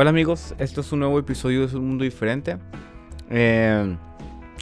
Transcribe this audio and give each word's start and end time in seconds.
Hola 0.00 0.08
amigos, 0.08 0.54
esto 0.58 0.80
es 0.80 0.92
un 0.92 1.00
nuevo 1.00 1.18
episodio 1.18 1.66
de 1.66 1.76
Un 1.76 1.88
Mundo 1.88 2.04
Diferente. 2.04 2.56
Eh, 3.28 3.98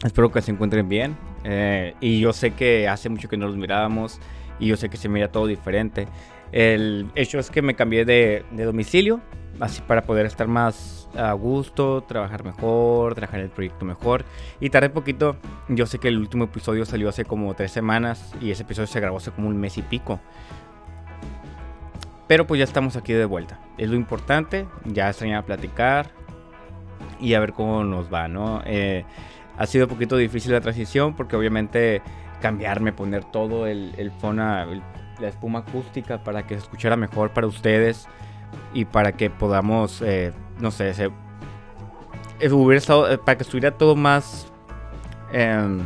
espero 0.03 0.33
que 0.33 0.43
se 0.43 0.51
encuentren 0.51 0.89
bien. 0.89 1.17
Eh, 1.45 1.95
y 2.01 2.19
yo 2.19 2.33
sé 2.33 2.55
que 2.55 2.89
hace 2.89 3.09
mucho 3.09 3.29
que 3.29 3.37
no 3.37 3.47
los 3.47 3.57
mirábamos 3.57 4.19
y 4.59 4.67
yo 4.67 4.77
sé 4.77 4.89
que 4.89 4.97
se 4.97 5.09
mira 5.09 5.31
todo 5.31 5.47
diferente. 5.47 6.09
El 6.51 7.09
hecho 7.15 7.39
es 7.39 7.53
que 7.53 7.63
me 7.63 7.77
cambié 7.77 8.05
de, 8.05 8.45
de 8.51 8.65
domicilio, 8.65 9.21
así 9.61 9.81
para 9.81 10.03
poder 10.03 10.27
estar 10.27 10.49
más 10.49 11.09
a 11.17 11.33
gusto, 11.35 12.03
trabajar 12.03 12.43
mejor, 12.43 13.15
trabajar 13.15 13.39
el 13.39 13.51
proyecto 13.51 13.85
mejor. 13.85 14.25
Y 14.59 14.71
tardé 14.71 14.91
poquito, 14.91 15.37
yo 15.69 15.87
sé 15.87 16.01
que 16.01 16.09
el 16.09 16.19
último 16.19 16.47
episodio 16.47 16.85
salió 16.85 17.09
hace 17.11 17.25
como 17.25 17.55
tres 17.55 17.71
semanas 17.71 18.35
y 18.41 18.51
ese 18.51 18.65
episodio 18.65 18.89
se 18.89 18.99
grabó 18.99 19.19
hace 19.19 19.31
como 19.31 19.47
un 19.47 19.57
mes 19.57 19.79
y 19.79 19.83
pico. 19.83 20.19
Pero 22.29 22.47
pues 22.47 22.59
ya 22.59 22.65
estamos 22.65 22.95
aquí 22.97 23.13
de 23.15 23.25
vuelta. 23.25 23.59
Es 23.79 23.89
lo 23.89 23.97
importante. 23.97 24.67
Ya 24.85 25.09
extrañaba 25.09 25.45
platicar 25.47 26.11
y 27.19 27.35
a 27.35 27.41
ver 27.41 27.53
cómo 27.53 27.83
nos 27.85 28.13
va, 28.13 28.29
¿no? 28.29 28.63
Eh, 28.65 29.05
ha 29.57 29.67
sido 29.67 29.87
un 29.87 29.91
poquito 29.91 30.17
difícil 30.17 30.53
la 30.53 30.61
transición 30.61 31.15
porque 31.17 31.35
obviamente 31.35 32.03
cambiarme, 32.41 32.93
poner 32.93 33.25
todo 33.25 33.67
el, 33.67 33.93
el 33.97 34.13
fona, 34.13 34.67
la 35.19 35.29
espuma 35.29 35.61
acústica 35.61 36.23
para 36.23 36.47
que 36.47 36.55
se 36.55 36.61
escuchara 36.61 36.97
mejor 36.97 37.31
para 37.31 37.47
ustedes 37.47 38.07
y 38.73 38.85
para 38.85 39.13
que 39.13 39.31
podamos, 39.31 40.03
eh, 40.03 40.33
no 40.61 40.71
sé, 40.71 40.95
se, 40.95 41.11
eh, 42.41 42.53
hubiera 42.53 42.79
estado, 42.79 43.21
para 43.25 43.37
que 43.37 43.43
estuviera 43.43 43.77
todo 43.77 43.97
más 43.97 44.53
em, 45.33 45.81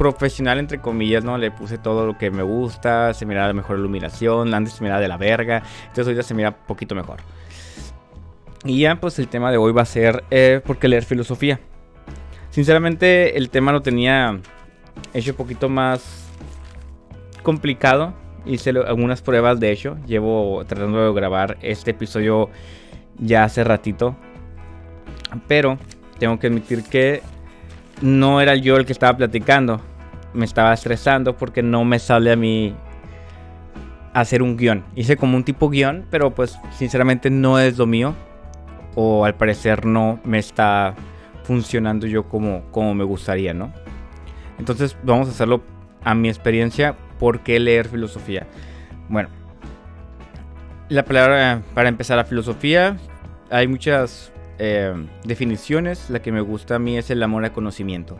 profesional, 0.00 0.58
entre 0.58 0.80
comillas, 0.80 1.22
¿no? 1.24 1.36
Le 1.36 1.50
puse 1.50 1.76
todo 1.76 2.06
lo 2.06 2.16
que 2.16 2.30
me 2.30 2.42
gusta, 2.42 3.12
se 3.12 3.26
miraba 3.26 3.52
mejor 3.52 3.78
iluminación, 3.78 4.54
antes 4.54 4.72
se 4.72 4.82
miraba 4.82 4.98
de 4.98 5.08
la 5.08 5.18
verga, 5.18 5.62
entonces 5.82 6.06
ahorita 6.06 6.22
se 6.22 6.32
mira 6.32 6.48
un 6.48 6.66
poquito 6.66 6.94
mejor. 6.94 7.18
Y 8.64 8.80
ya, 8.80 8.98
pues 8.98 9.18
el 9.18 9.28
tema 9.28 9.50
de 9.50 9.58
hoy 9.58 9.72
va 9.74 9.82
a 9.82 9.84
ser 9.84 10.24
eh, 10.30 10.62
por 10.64 10.78
qué 10.78 10.88
leer 10.88 11.04
filosofía. 11.04 11.60
Sinceramente, 12.48 13.36
el 13.36 13.50
tema 13.50 13.72
lo 13.72 13.82
tenía 13.82 14.40
hecho 15.12 15.32
un 15.32 15.36
poquito 15.36 15.68
más 15.68 16.30
complicado. 17.42 18.14
Hice 18.46 18.70
algunas 18.70 19.20
pruebas, 19.20 19.60
de 19.60 19.70
hecho. 19.70 19.98
Llevo 20.06 20.64
tratando 20.66 21.08
de 21.08 21.12
grabar 21.12 21.58
este 21.60 21.90
episodio 21.90 22.48
ya 23.18 23.44
hace 23.44 23.64
ratito. 23.64 24.16
Pero 25.46 25.76
tengo 26.18 26.38
que 26.38 26.46
admitir 26.46 26.84
que 26.84 27.20
no 28.00 28.40
era 28.40 28.54
yo 28.54 28.76
el 28.76 28.86
que 28.86 28.92
estaba 28.92 29.14
platicando 29.18 29.89
me 30.34 30.44
estaba 30.44 30.72
estresando 30.72 31.36
porque 31.36 31.62
no 31.62 31.84
me 31.84 31.98
sale 31.98 32.32
a 32.32 32.36
mí 32.36 32.74
hacer 34.14 34.42
un 34.42 34.56
guion. 34.56 34.84
Hice 34.94 35.16
como 35.16 35.36
un 35.36 35.44
tipo 35.44 35.68
guion, 35.68 36.06
pero 36.10 36.34
pues 36.34 36.58
sinceramente 36.76 37.30
no 37.30 37.58
es 37.58 37.78
lo 37.78 37.86
mío. 37.86 38.14
O 38.94 39.24
al 39.24 39.34
parecer 39.34 39.86
no 39.86 40.18
me 40.24 40.38
está 40.38 40.94
funcionando 41.44 42.06
yo 42.06 42.28
como, 42.28 42.62
como 42.70 42.94
me 42.94 43.04
gustaría, 43.04 43.54
¿no? 43.54 43.72
Entonces 44.58 44.96
vamos 45.02 45.28
a 45.28 45.30
hacerlo 45.30 45.62
a 46.04 46.14
mi 46.14 46.28
experiencia. 46.28 46.96
¿Por 47.18 47.40
qué 47.40 47.60
leer 47.60 47.88
filosofía? 47.88 48.46
Bueno, 49.08 49.28
la 50.88 51.04
palabra 51.04 51.62
para 51.74 51.88
empezar 51.88 52.16
la 52.16 52.24
filosofía, 52.24 52.96
hay 53.50 53.68
muchas 53.68 54.32
eh, 54.58 54.92
definiciones. 55.24 56.10
La 56.10 56.20
que 56.20 56.32
me 56.32 56.40
gusta 56.40 56.76
a 56.76 56.78
mí 56.78 56.98
es 56.98 57.10
el 57.10 57.22
amor 57.22 57.44
al 57.44 57.52
conocimiento. 57.52 58.18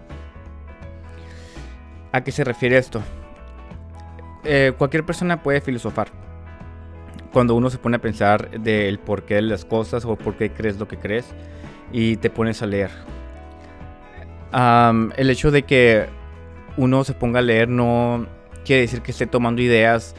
¿A 2.13 2.23
qué 2.23 2.33
se 2.33 2.45
refiere 2.45 2.77
esto? 2.77 3.03
Eh, 4.45 4.73
cualquier 4.77 5.05
persona 5.05 5.43
puede 5.43 5.61
filosofar. 5.61 6.09
Cuando 7.33 7.55
uno 7.55 7.71
se 7.71 7.79
pone 7.79 7.97
a 7.97 8.01
pensar 8.01 8.51
del 8.61 8.99
porqué 8.99 9.37
de 9.37 9.43
las 9.43 9.65
cosas 9.65 10.05
o 10.05 10.17
por 10.17 10.35
qué 10.35 10.51
crees 10.51 10.79
lo 10.79 10.89
que 10.89 10.97
crees 10.97 11.27
y 11.93 12.17
te 12.17 12.31
pones 12.31 12.63
a 12.63 12.67
leer. 12.67 12.91
el 15.17 15.31
hecho 15.31 15.51
de 15.53 15.63
que 15.63 16.07
uno 16.77 17.05
se 17.05 17.15
ponga 17.15 17.39
a 17.39 17.43
leer 17.43 17.69
no 17.69 18.27
quiere 18.65 18.83
decir 18.83 19.03
que 19.03 19.13
esté 19.13 19.27
tomando 19.27 19.63
ideas 19.63 20.15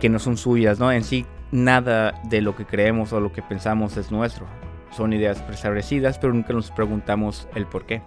que 0.00 0.08
no 0.08 0.18
son 0.18 0.36
suyas, 0.38 0.78
¿no? 0.78 0.90
En 0.92 1.04
sí, 1.04 1.26
nada 1.50 2.20
de 2.24 2.40
lo 2.40 2.56
que 2.56 2.64
creemos 2.64 3.12
o 3.12 3.20
lo 3.20 3.32
que 3.32 3.42
pensamos 3.42 3.96
es 3.98 4.10
nuestro. 4.10 4.46
Son 4.90 5.12
ideas 5.12 5.42
preestablecidas, 5.42 6.18
pero 6.18 6.32
nunca 6.32 6.54
nos 6.54 6.70
preguntamos 6.70 7.48
el 7.54 7.66
por 7.66 7.84
qué 7.84 8.02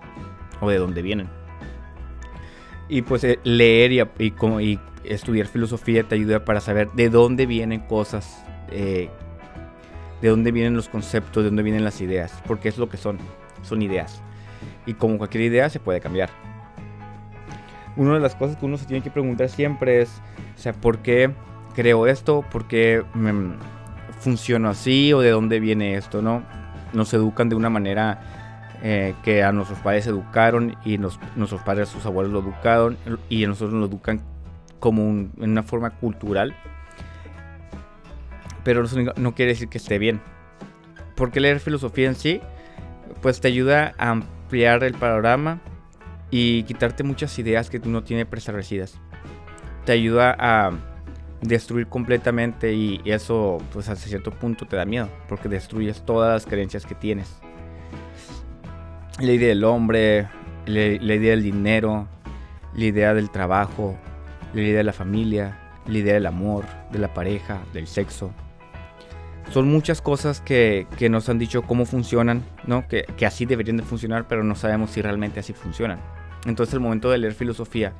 o 0.61 0.69
de 0.69 0.77
dónde 0.77 1.03
vienen. 1.03 1.38
Y 2.89 3.03
pues 3.03 3.23
eh, 3.23 3.39
leer 3.43 3.91
y, 3.91 4.01
y, 4.19 4.79
estudiar 5.03 5.47
filosofía 5.47 6.03
te 6.03 6.15
ayuda 6.15 6.43
para 6.43 6.59
saber 6.59 6.91
de 6.91 7.09
dónde 7.09 7.45
vienen 7.45 7.81
cosas, 7.81 8.43
eh, 8.71 9.09
de 10.21 10.29
dónde 10.29 10.51
vienen 10.51 10.75
los 10.75 10.89
conceptos, 10.89 11.43
de 11.43 11.49
dónde 11.49 11.63
vienen 11.63 11.83
las 11.83 12.01
ideas, 12.01 12.33
porque 12.47 12.67
es 12.67 12.77
lo 12.77 12.89
que 12.89 12.97
son, 12.97 13.17
son 13.61 13.81
ideas. 13.81 14.21
Y 14.85 14.95
como 14.95 15.17
cualquier 15.17 15.45
idea 15.45 15.69
se 15.69 15.79
puede 15.79 16.01
cambiar. 16.01 16.29
Una 17.95 18.15
de 18.15 18.19
las 18.19 18.35
cosas 18.35 18.57
que 18.57 18.65
uno 18.65 18.77
se 18.77 18.85
tiene 18.85 19.03
que 19.03 19.11
preguntar 19.11 19.49
siempre 19.49 20.01
es, 20.01 20.09
o 20.57 20.61
sea, 20.61 20.73
¿por 20.73 20.99
qué 20.99 21.31
creo 21.75 22.07
esto? 22.07 22.43
¿Por 22.51 22.67
qué 22.67 23.03
me 23.13 23.33
funciona 24.19 24.71
así? 24.71 25.13
¿O 25.13 25.21
de 25.21 25.29
dónde 25.29 25.59
viene 25.59 25.95
esto? 25.95 26.21
¿No? 26.21 26.43
Nos 26.93 27.13
educan 27.13 27.49
de 27.49 27.55
una 27.55 27.69
manera 27.69 28.38
eh, 28.81 29.13
que 29.23 29.43
a 29.43 29.51
nuestros 29.51 29.79
padres 29.79 30.07
educaron 30.07 30.77
y 30.85 30.97
nuestros 30.97 31.61
padres, 31.63 31.89
sus 31.89 32.05
abuelos 32.05 32.31
lo 32.31 32.39
educaron 32.39 32.97
y 33.27 33.45
nosotros 33.45 33.73
nos 33.73 33.89
educan 33.89 34.21
como 34.79 35.01
en 35.03 35.31
una 35.37 35.63
forma 35.63 35.89
cultural. 35.89 36.55
Pero 38.63 38.85
no, 39.17 39.35
quiere 39.35 39.51
decir 39.51 39.67
que 39.67 39.77
esté 39.77 39.97
bien. 39.99 40.21
Porque 41.15 41.41
leer 41.41 41.59
filosofía 41.59 42.07
en 42.07 42.15
sí, 42.15 42.41
pues 43.21 43.41
te 43.41 43.49
ayuda 43.49 43.95
a 43.97 44.11
ampliar 44.11 44.83
el 44.85 44.93
panorama 44.93 45.59
y 46.31 46.63
quitarte 46.63 47.03
muchas 47.03 47.37
ideas 47.37 47.69
que 47.69 47.81
tú 47.81 47.89
no 47.89 48.03
tienes 48.03 48.27
preestablecidas. 48.27 48.97
Te 49.85 49.91
ayuda 49.91 50.35
a 50.39 50.71
destruir 51.41 51.87
completamente 51.87 52.73
y 52.73 53.01
eso 53.03 53.57
pues 53.73 53.89
hasta 53.89 54.07
cierto 54.07 54.31
punto 54.31 54.65
te 54.67 54.75
da 54.75 54.83
miedo 54.83 55.09
porque 55.29 55.47
destruyes 55.47 56.05
todas 56.05 56.33
las 56.33 56.45
creencias 56.45 56.85
que 56.85 56.95
tienes 56.95 57.39
la 59.19 59.33
idea 59.33 59.49
del 59.49 59.63
hombre, 59.63 60.27
la, 60.65 60.81
idea 61.13 61.31
del 61.31 61.43
dinero, 61.43 62.07
la 62.73 62.85
idea 62.85 63.13
del 63.13 63.29
trabajo, 63.29 63.97
la 64.53 64.61
idea 64.61 64.77
de 64.77 64.83
la 64.83 64.93
familia, 64.93 65.59
la 65.87 65.97
idea 65.97 66.13
del 66.13 66.25
amor, 66.25 66.65
de 66.91 66.99
la 66.99 67.13
pareja, 67.13 67.59
del 67.73 67.87
sexo. 67.87 68.31
Son 69.51 69.69
muchas 69.69 70.01
cosas 70.01 70.41
que, 70.41 70.87
nos 71.09 71.27
han 71.27 71.39
dicho 71.39 71.63
cómo 71.63 71.85
funcionan, 71.85 72.43
¿no? 72.65 72.87
Que, 72.87 73.05
que, 73.17 73.25
así 73.25 73.45
deberían 73.45 73.77
de 73.77 73.83
funcionar, 73.83 74.27
pero 74.27 74.43
no 74.43 74.55
sabemos 74.55 74.91
si 74.91 75.01
realmente 75.01 75.39
así 75.39 75.53
funcionan. 75.53 75.99
Entonces, 76.45 76.73
el 76.75 76.79
momento 76.79 77.09
de 77.09 77.17
leer 77.17 77.33
filosofía, 77.33 77.93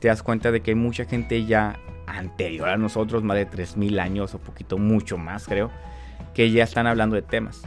te 0.00 0.08
das 0.08 0.22
cuenta 0.22 0.50
de 0.50 0.60
que 0.60 0.72
hay 0.72 0.74
mucha 0.74 1.04
gente 1.04 1.46
ya 1.46 1.78
anterior 2.06 2.68
a 2.68 2.76
nosotros, 2.76 3.22
más 3.22 3.36
de 3.36 3.48
3.000 3.48 4.00
años 4.00 4.34
o 4.34 4.38
poquito 4.38 4.78
mucho 4.78 5.16
más, 5.16 5.46
creo, 5.46 5.70
que 6.34 6.50
ya 6.50 6.64
están 6.64 6.86
hablando 6.86 7.16
de 7.16 7.22
temas 7.22 7.62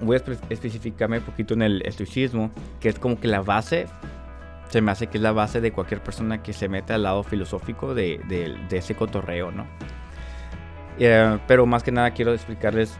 voy 0.00 0.16
a 0.16 0.22
especificarme 0.50 1.18
un 1.18 1.24
poquito 1.24 1.54
en 1.54 1.62
el 1.62 1.82
estoicismo, 1.82 2.50
que 2.80 2.88
es 2.88 2.98
como 2.98 3.18
que 3.18 3.28
la 3.28 3.40
base, 3.40 3.86
se 4.68 4.80
me 4.80 4.92
hace 4.92 5.08
que 5.08 5.18
es 5.18 5.22
la 5.22 5.32
base 5.32 5.60
de 5.60 5.72
cualquier 5.72 6.02
persona 6.02 6.42
que 6.42 6.52
se 6.52 6.68
mete 6.68 6.92
al 6.92 7.02
lado 7.02 7.22
filosófico 7.22 7.94
de, 7.94 8.20
ese 8.70 8.94
cotorreo, 8.94 9.50
¿no? 9.50 9.66
Eh, 10.98 11.38
pero 11.46 11.64
más 11.66 11.82
que 11.82 11.92
nada 11.92 12.10
quiero 12.10 12.32
explicarles, 12.32 12.96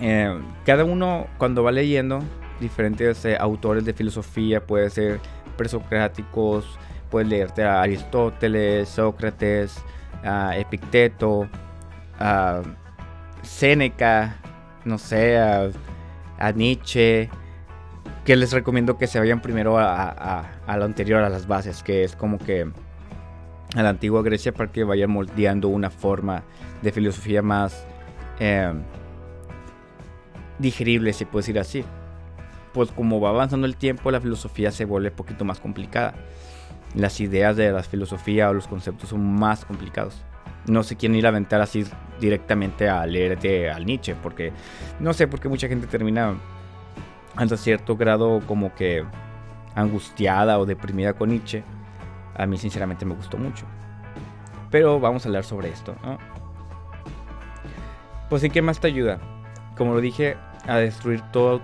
eh, 0.00 0.38
cada 0.64 0.84
uno 0.84 1.26
cuando 1.38 1.62
va 1.62 1.72
leyendo 1.72 2.22
diferentes 2.60 3.24
eh, 3.24 3.36
autores 3.38 3.84
de 3.84 3.92
filosofía, 3.92 4.66
puede 4.66 4.90
ser 4.90 5.20
presocráticos, 5.56 6.78
puedes 7.10 7.28
leerte 7.28 7.64
a 7.64 7.82
Aristóteles, 7.82 8.88
Sócrates, 8.88 9.82
Epicteto, 10.54 11.48
a 12.18 12.62
Séneca, 13.42 14.36
no 14.86 14.98
sé, 14.98 15.36
a, 15.36 16.52
Nietzsche, 16.54 17.28
que 18.24 18.36
les 18.36 18.52
recomiendo 18.52 18.96
que 18.96 19.06
se 19.06 19.18
vayan 19.18 19.42
primero 19.42 19.76
a, 19.78 20.48
lo 20.66 20.84
anterior, 20.84 21.22
a 21.22 21.28
las 21.28 21.46
bases, 21.46 21.82
que 21.82 22.04
es 22.04 22.14
como 22.14 22.38
que 22.38 22.70
a 23.74 23.82
la 23.82 23.88
antigua 23.88 24.22
Grecia 24.22 24.52
para 24.52 24.70
que 24.70 24.84
vayan 24.84 25.10
moldeando 25.10 25.68
una 25.68 25.90
forma 25.90 26.44
de 26.82 26.92
filosofía 26.92 27.42
más 27.42 27.84
eh, 28.38 28.72
digerible, 30.58 31.12
si 31.12 31.24
puedo 31.24 31.38
decir 31.38 31.58
así. 31.58 31.84
Pues 32.72 32.92
como 32.92 33.20
va 33.20 33.30
avanzando 33.30 33.66
el 33.66 33.76
tiempo, 33.76 34.10
la 34.10 34.20
filosofía 34.20 34.70
se 34.70 34.84
vuelve 34.84 35.08
un 35.08 35.16
poquito 35.16 35.44
más 35.44 35.58
complicada. 35.58 36.14
Las 36.94 37.20
ideas 37.20 37.56
de 37.56 37.72
la 37.72 37.82
filosofía 37.82 38.50
o 38.50 38.54
los 38.54 38.68
conceptos 38.68 39.10
son 39.10 39.34
más 39.34 39.64
complicados 39.64 40.22
no 40.66 40.82
sé 40.82 40.96
quién 40.96 41.14
ir 41.14 41.26
a 41.26 41.30
aventar 41.30 41.60
así 41.60 41.84
directamente 42.20 42.88
a 42.88 43.06
leerte 43.06 43.70
al 43.70 43.86
Nietzsche, 43.86 44.14
porque 44.14 44.52
no 45.00 45.12
sé, 45.12 45.28
porque 45.28 45.48
mucha 45.48 45.68
gente 45.68 45.86
termina 45.86 46.34
hasta 47.36 47.56
cierto 47.56 47.96
grado 47.96 48.40
como 48.46 48.74
que 48.74 49.04
angustiada 49.74 50.58
o 50.58 50.66
deprimida 50.66 51.12
con 51.12 51.30
Nietzsche. 51.30 51.64
A 52.34 52.46
mí 52.46 52.58
sinceramente 52.58 53.04
me 53.04 53.14
gustó 53.14 53.38
mucho. 53.38 53.66
Pero 54.70 55.00
vamos 55.00 55.24
a 55.24 55.28
hablar 55.28 55.44
sobre 55.44 55.70
esto. 55.70 55.94
¿no? 56.02 56.18
Pues 58.28 58.42
sí, 58.42 58.50
¿qué 58.50 58.60
más 58.60 58.80
te 58.80 58.88
ayuda? 58.88 59.20
como 59.76 59.94
lo 59.94 60.00
dije, 60.00 60.36
a 60.66 60.76
destruir 60.76 61.20
todas 61.32 61.60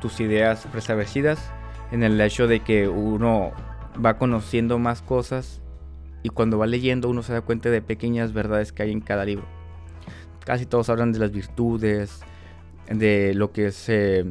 tus 0.00 0.20
ideas 0.20 0.66
preestablecidas 0.70 1.52
en 1.90 2.02
el 2.02 2.20
hecho 2.20 2.46
de 2.46 2.60
que 2.60 2.88
uno 2.88 3.52
va 4.04 4.16
conociendo 4.16 4.78
más 4.78 5.02
cosas 5.02 5.60
y 6.22 6.28
cuando 6.30 6.58
va 6.58 6.66
leyendo 6.66 7.08
uno 7.08 7.22
se 7.22 7.32
da 7.32 7.40
cuenta 7.40 7.70
de 7.70 7.82
pequeñas 7.82 8.32
verdades 8.32 8.72
que 8.72 8.82
hay 8.82 8.92
en 8.92 9.00
cada 9.00 9.24
libro. 9.24 9.46
Casi 10.44 10.66
todos 10.66 10.88
hablan 10.88 11.12
de 11.12 11.18
las 11.18 11.30
virtudes, 11.30 12.20
de 12.90 13.34
lo 13.34 13.52
que 13.52 13.66
es 13.66 13.86
eh, 13.88 14.24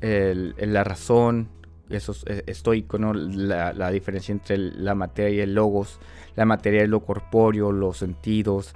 la 0.00 0.84
razón, 0.84 1.48
eso 1.88 2.12
es 2.12 2.24
eh, 2.26 2.44
estoico, 2.46 2.98
¿no? 2.98 3.14
La, 3.14 3.90
diferencia 3.90 4.32
entre 4.32 4.58
la 4.58 4.94
materia 4.94 5.30
y 5.36 5.40
el 5.40 5.54
logos. 5.54 6.00
La 6.34 6.44
materia 6.44 6.82
es 6.82 6.88
lo 6.88 7.04
corpóreo, 7.04 7.72
los 7.72 7.98
sentidos. 7.98 8.74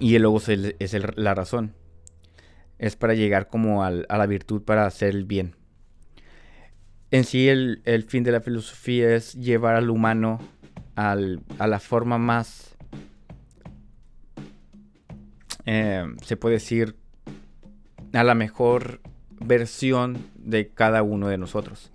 Y 0.00 0.14
el 0.14 0.22
logos 0.22 0.48
es, 0.48 0.96
la 1.16 1.34
razón. 1.34 1.74
Es 2.78 2.96
para 2.96 3.14
llegar 3.14 3.48
como 3.48 3.84
a 3.84 3.90
la 3.90 4.26
virtud, 4.26 4.62
para 4.62 4.86
hacer 4.86 5.10
el 5.10 5.24
bien. 5.24 5.54
En 7.10 7.24
sí, 7.24 7.48
el, 7.48 8.04
fin 8.06 8.22
de 8.22 8.32
la 8.32 8.40
filosofía 8.40 9.14
es 9.14 9.34
llevar 9.34 9.74
al 9.74 9.88
humano 9.88 10.40
a 10.98 11.66
la 11.66 11.78
forma 11.78 12.18
más, 12.18 12.76
eh, 15.64 16.04
se 16.22 16.36
puede 16.36 16.54
decir, 16.54 16.96
a 18.12 18.24
la 18.24 18.34
mejor 18.34 19.00
versión 19.38 20.18
de 20.34 20.68
cada 20.68 21.02
uno 21.02 21.28
de 21.28 21.38
nosotros. 21.38 21.92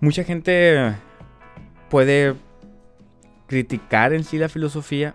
Mucha 0.00 0.22
gente 0.22 0.94
puede 1.90 2.34
criticar 3.46 4.12
en 4.12 4.22
sí 4.22 4.38
la 4.38 4.48
filosofía. 4.48 5.14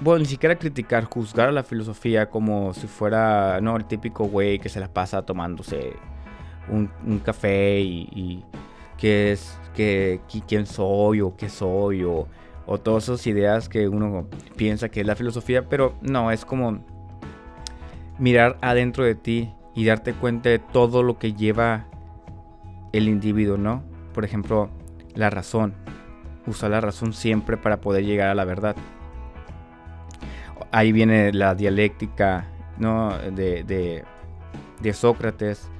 Bueno, 0.00 0.20
ni 0.20 0.26
siquiera 0.26 0.56
criticar, 0.56 1.04
juzgar 1.04 1.48
a 1.48 1.52
la 1.52 1.64
filosofía 1.64 2.28
como 2.28 2.72
si 2.74 2.86
fuera, 2.86 3.60
no, 3.60 3.76
el 3.76 3.86
típico 3.86 4.24
güey 4.24 4.58
que 4.58 4.68
se 4.68 4.80
la 4.80 4.92
pasa 4.92 5.22
tomándose 5.22 5.94
un, 6.68 7.20
café 7.24 7.80
y, 7.80 8.44
que 8.98 9.32
es, 9.32 9.58
que, 9.72 10.20
quién 10.46 10.66
soy 10.66 11.20
o 11.20 11.36
qué 11.36 11.48
soy 11.48 12.04
o, 12.04 12.28
o 12.66 12.78
todas 12.78 13.04
esas 13.04 13.26
ideas 13.26 13.68
que 13.68 13.88
uno 13.88 14.26
piensa 14.56 14.88
que 14.88 15.00
es 15.00 15.06
la 15.06 15.16
filosofía, 15.16 15.68
pero 15.68 15.94
no, 16.02 16.30
es 16.30 16.44
como 16.44 16.84
mirar 18.18 18.58
adentro 18.60 19.04
de 19.04 19.14
ti 19.14 19.52
y 19.74 19.84
darte 19.84 20.12
cuenta 20.12 20.48
de 20.48 20.58
todo 20.58 21.02
lo 21.02 21.18
que 21.18 21.32
lleva 21.32 21.86
el 22.92 23.08
individuo, 23.08 23.56
¿no? 23.56 23.82
Por 24.14 24.24
ejemplo, 24.24 24.70
la 25.14 25.30
razón. 25.30 25.74
Usar 26.46 26.70
la 26.70 26.80
razón 26.80 27.12
siempre 27.12 27.56
para 27.56 27.80
poder 27.80 28.04
llegar 28.04 28.28
a 28.28 28.34
la 28.34 28.44
verdad. 28.44 28.76
Ahí 30.70 30.92
viene 30.92 31.32
la 31.32 31.54
dialéctica, 31.54 32.46
¿no? 32.78 33.16
De, 33.18 33.64
de, 34.80 34.92
Sócrates, 34.92 35.70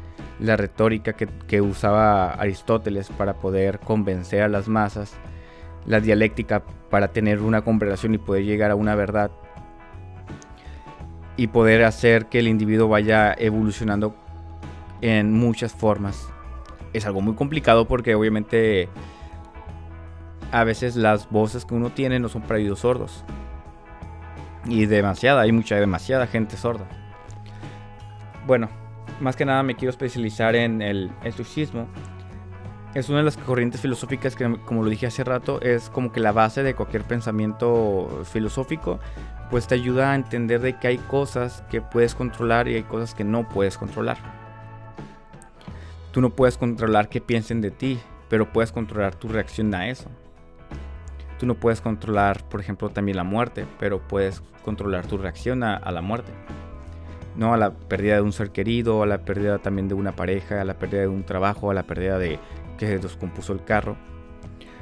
la 0.42 0.56
retórica 0.56 1.12
que, 1.12 1.60
usaba 1.60 2.32
Aristóteles 2.32 3.08
para 3.10 3.34
poder 3.34 3.78
convencer 3.78 4.42
a 4.42 4.48
las 4.48 4.68
masas, 4.68 5.14
la 5.86 6.00
dialéctica 6.00 6.64
para 6.90 7.08
tener 7.08 7.40
una 7.40 7.62
conversación 7.62 8.14
y 8.14 8.18
poder 8.18 8.44
llegar 8.44 8.70
a 8.72 8.74
una 8.74 8.94
verdad 8.94 9.30
y 11.36 11.46
poder 11.46 11.84
hacer 11.84 12.26
que 12.26 12.40
el 12.40 12.48
individuo 12.48 12.88
vaya 12.88 13.32
evolucionando 13.38 14.14
en 15.00 15.32
muchas 15.32 15.72
formas. 15.72 16.28
Es 16.92 17.06
algo 17.06 17.20
muy 17.20 17.34
complicado 17.34 17.86
porque 17.86 18.14
obviamente 18.14 18.88
a 20.50 20.64
veces 20.64 20.96
las 20.96 21.30
voces 21.30 21.64
que 21.64 21.74
uno 21.74 21.90
tiene 21.90 22.18
no 22.18 22.28
son 22.28 22.42
para 22.42 22.56
oídos 22.56 22.80
sordos. 22.80 23.24
Y 24.66 24.86
demasiada, 24.86 25.42
hay 25.42 25.52
mucha, 25.52 25.76
demasiada 25.76 26.26
gente 26.26 26.56
sorda. 26.56 26.86
Bueno, 28.46 28.68
más 29.22 29.36
que 29.36 29.44
nada 29.44 29.62
me 29.62 29.74
quiero 29.74 29.90
especializar 29.90 30.54
en 30.54 30.82
el 30.82 31.10
estoicismo. 31.24 31.86
Es 32.94 33.08
una 33.08 33.19
de 33.19 33.24
las 33.24 33.38
corrientes 33.38 33.80
filosóficas 33.80 34.36
que, 34.36 34.58
como 34.66 34.82
lo 34.82 34.90
dije 34.90 35.06
hace 35.06 35.24
rato, 35.24 35.60
es 35.62 35.88
como 35.88 36.12
que 36.12 36.20
la 36.20 36.32
base 36.32 36.62
de 36.62 36.74
cualquier 36.74 37.04
pensamiento 37.04 38.22
filosófico, 38.30 39.00
pues 39.50 39.66
te 39.66 39.74
ayuda 39.74 40.12
a 40.12 40.14
entender 40.14 40.60
de 40.60 40.78
que 40.78 40.88
hay 40.88 40.98
cosas 40.98 41.64
que 41.70 41.80
puedes 41.80 42.14
controlar 42.14 42.69
y 42.69 42.74
hay 42.74 42.82
cosas 42.82 43.14
que 43.14 43.24
no 43.24 43.48
puedes 43.48 43.78
controlar. 43.78 44.19
Tú 46.10 46.20
no 46.20 46.28
puedes 46.28 46.58
controlar 46.58 47.08
qué 47.08 47.22
piensen 47.22 47.62
de 47.62 47.70
ti, 47.70 47.98
pero 48.28 48.52
puedes 48.52 48.72
controlar 48.72 49.14
tu 49.14 49.28
reacción 49.28 49.74
a 49.74 49.88
eso. 49.88 50.10
Tú 51.38 51.46
no 51.46 51.54
puedes 51.54 51.80
controlar, 51.80 52.46
por 52.48 52.60
ejemplo, 52.60 52.90
también 52.90 53.16
la 53.16 53.24
muerte, 53.24 53.66
pero 53.78 54.06
puedes 54.06 54.42
controlar 54.64 55.06
tu 55.06 55.16
reacción 55.16 55.62
a, 55.62 55.90
la 55.90 56.02
muerte. 56.02 56.32
¿No? 57.37 57.55
A 57.55 57.56
la 57.56 57.73
pérdida 57.73 58.17
de 58.17 58.23
un 58.23 58.32
ser 58.32 58.50
querido, 58.50 59.02
a 59.02 59.06
la 59.06 59.19
pérdida 59.19 59.58
también 59.58 59.88
de 59.88 59.94
una 59.94 60.12
pareja, 60.12 60.61
a 60.61 60.64
la 60.64 60.75
pérdida 60.75 61.02
de 61.02 61.08
un 61.08 61.25
trabajo, 61.25 61.70
a 61.70 61.75
la 61.75 61.84
pérdida 61.84 62.19
de 62.19 62.38
que 62.79 62.87
se 62.87 62.99
descompuso 62.99 63.52
el 63.52 63.64
carro. 63.64 63.96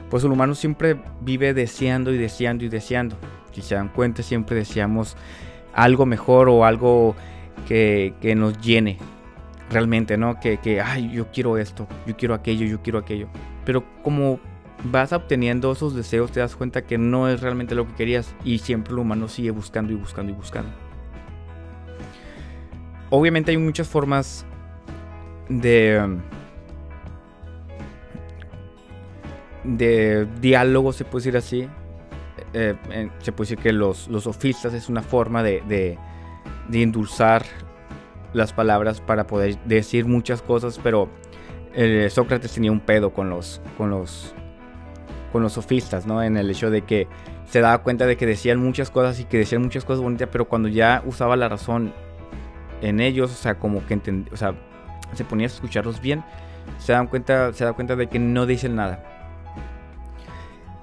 Pues 0.08 0.24
el 0.24 0.32
humano 0.32 0.54
siempre 0.54 1.00
vive 1.20 1.54
deseando 1.54 2.12
y 2.12 2.18
deseando 2.18 2.64
y 2.64 2.68
deseando. 2.68 3.16
Si 3.52 3.62
se 3.62 3.74
dan 3.74 3.88
cuenta, 3.88 4.22
siempre 4.22 4.56
deseamos 4.56 5.16
algo 5.72 6.06
mejor 6.06 6.48
o 6.48 6.64
algo 6.64 7.14
que, 7.66 8.12
nos 8.36 8.58
llene 8.60 8.98
realmente, 9.70 10.16
¿no? 10.16 10.40
Que, 10.40 10.58
que, 10.58 10.80
ay, 10.80 11.12
yo 11.12 11.30
quiero 11.30 11.58
esto, 11.58 11.86
yo 12.06 12.16
quiero 12.16 12.34
aquello, 12.34 12.66
yo 12.66 12.82
quiero 12.82 12.98
aquello. 12.98 13.28
Pero 13.64 13.84
como 14.02 14.40
vas 14.84 15.12
obteniendo 15.12 15.70
esos 15.70 15.94
deseos, 15.94 16.32
te 16.32 16.40
das 16.40 16.56
cuenta 16.56 16.82
que 16.82 16.98
no 16.98 17.28
es 17.28 17.40
realmente 17.40 17.74
lo 17.74 17.86
que 17.86 17.94
querías 17.94 18.34
y 18.44 18.58
siempre 18.58 18.92
el 18.92 18.98
humano 18.98 19.28
sigue 19.28 19.50
buscando 19.50 19.92
y 19.92 19.96
buscando 19.96 20.32
y 20.32 20.34
buscando. 20.34 20.89
Obviamente 23.10 23.50
hay 23.50 23.58
muchas 23.58 23.88
formas 23.88 24.46
de 25.48 26.20
de 29.64 30.26
diálogo, 30.40 30.92
se 30.92 31.04
puede 31.04 31.24
decir 31.24 31.36
así, 31.36 31.68
eh, 32.52 32.74
se 33.18 33.32
puede 33.32 33.50
decir 33.50 33.58
que 33.62 33.72
los, 33.72 34.08
sofistas 34.20 34.74
es 34.74 34.88
una 34.88 35.02
forma 35.02 35.42
de, 35.42 35.62
de, 35.68 35.98
endulzar 36.82 37.44
las 38.32 38.52
palabras 38.52 39.00
para 39.00 39.26
poder 39.26 39.58
decir 39.64 40.06
muchas 40.06 40.40
cosas, 40.40 40.80
pero 40.82 41.08
eh, 41.74 42.08
Sócrates 42.10 42.52
tenía 42.52 42.72
un 42.72 42.80
pedo 42.80 43.12
con 43.12 43.28
los, 43.28 43.60
con 43.76 43.90
los, 43.90 44.34
con 45.32 45.42
los 45.42 45.52
sofistas, 45.52 46.06
¿no? 46.06 46.22
En 46.22 46.36
el 46.36 46.48
hecho 46.50 46.70
de 46.70 46.82
que 46.82 47.08
se 47.46 47.60
daba 47.60 47.78
cuenta 47.82 48.06
de 48.06 48.16
que 48.16 48.26
decían 48.26 48.58
muchas 48.58 48.90
cosas 48.90 49.18
y 49.20 49.24
que 49.24 49.38
decían 49.38 49.62
muchas 49.62 49.84
cosas 49.84 50.02
bonitas, 50.02 50.28
pero 50.30 50.48
cuando 50.48 50.68
ya 50.68 51.02
usaba 51.04 51.36
la 51.36 51.48
razón 51.48 51.92
en 52.80 53.00
ellos, 53.00 53.30
o 53.30 53.34
sea, 53.34 53.58
como 53.58 53.84
que 53.86 54.00
o 54.32 54.36
sea, 54.36 54.54
se 55.14 55.24
ponía 55.24 55.46
a 55.46 55.50
escucharlos 55.50 56.00
bien, 56.00 56.24
se 56.78 56.92
dan 56.92 57.06
cuenta, 57.06 57.52
se 57.52 57.64
da 57.64 57.72
cuenta 57.72 57.96
de 57.96 58.08
que 58.08 58.18
no 58.18 58.46
dicen 58.46 58.76
nada 58.76 59.10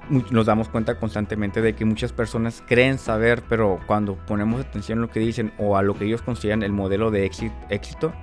nos 0.09 0.45
damos 0.45 0.69
cuenta 0.69 0.95
constantemente 0.95 1.61
de 1.61 1.73
que 1.73 1.85
muchas 1.85 2.13
personas 2.13 2.63
creen 2.65 2.97
saber, 2.97 3.43
pero 3.47 3.79
cuando 3.87 4.15
ponemos 4.15 4.61
atención 4.61 4.99
a 4.99 5.01
lo 5.01 5.09
que 5.09 5.19
dicen 5.19 5.51
o 5.57 5.77
a 5.77 5.81
lo 5.81 5.95
que 5.95 6.05
ellos 6.05 6.21
consideran 6.21 6.63
el 6.63 6.71
modelo 6.71 7.11
de 7.11 7.25
éxito, 7.25 8.13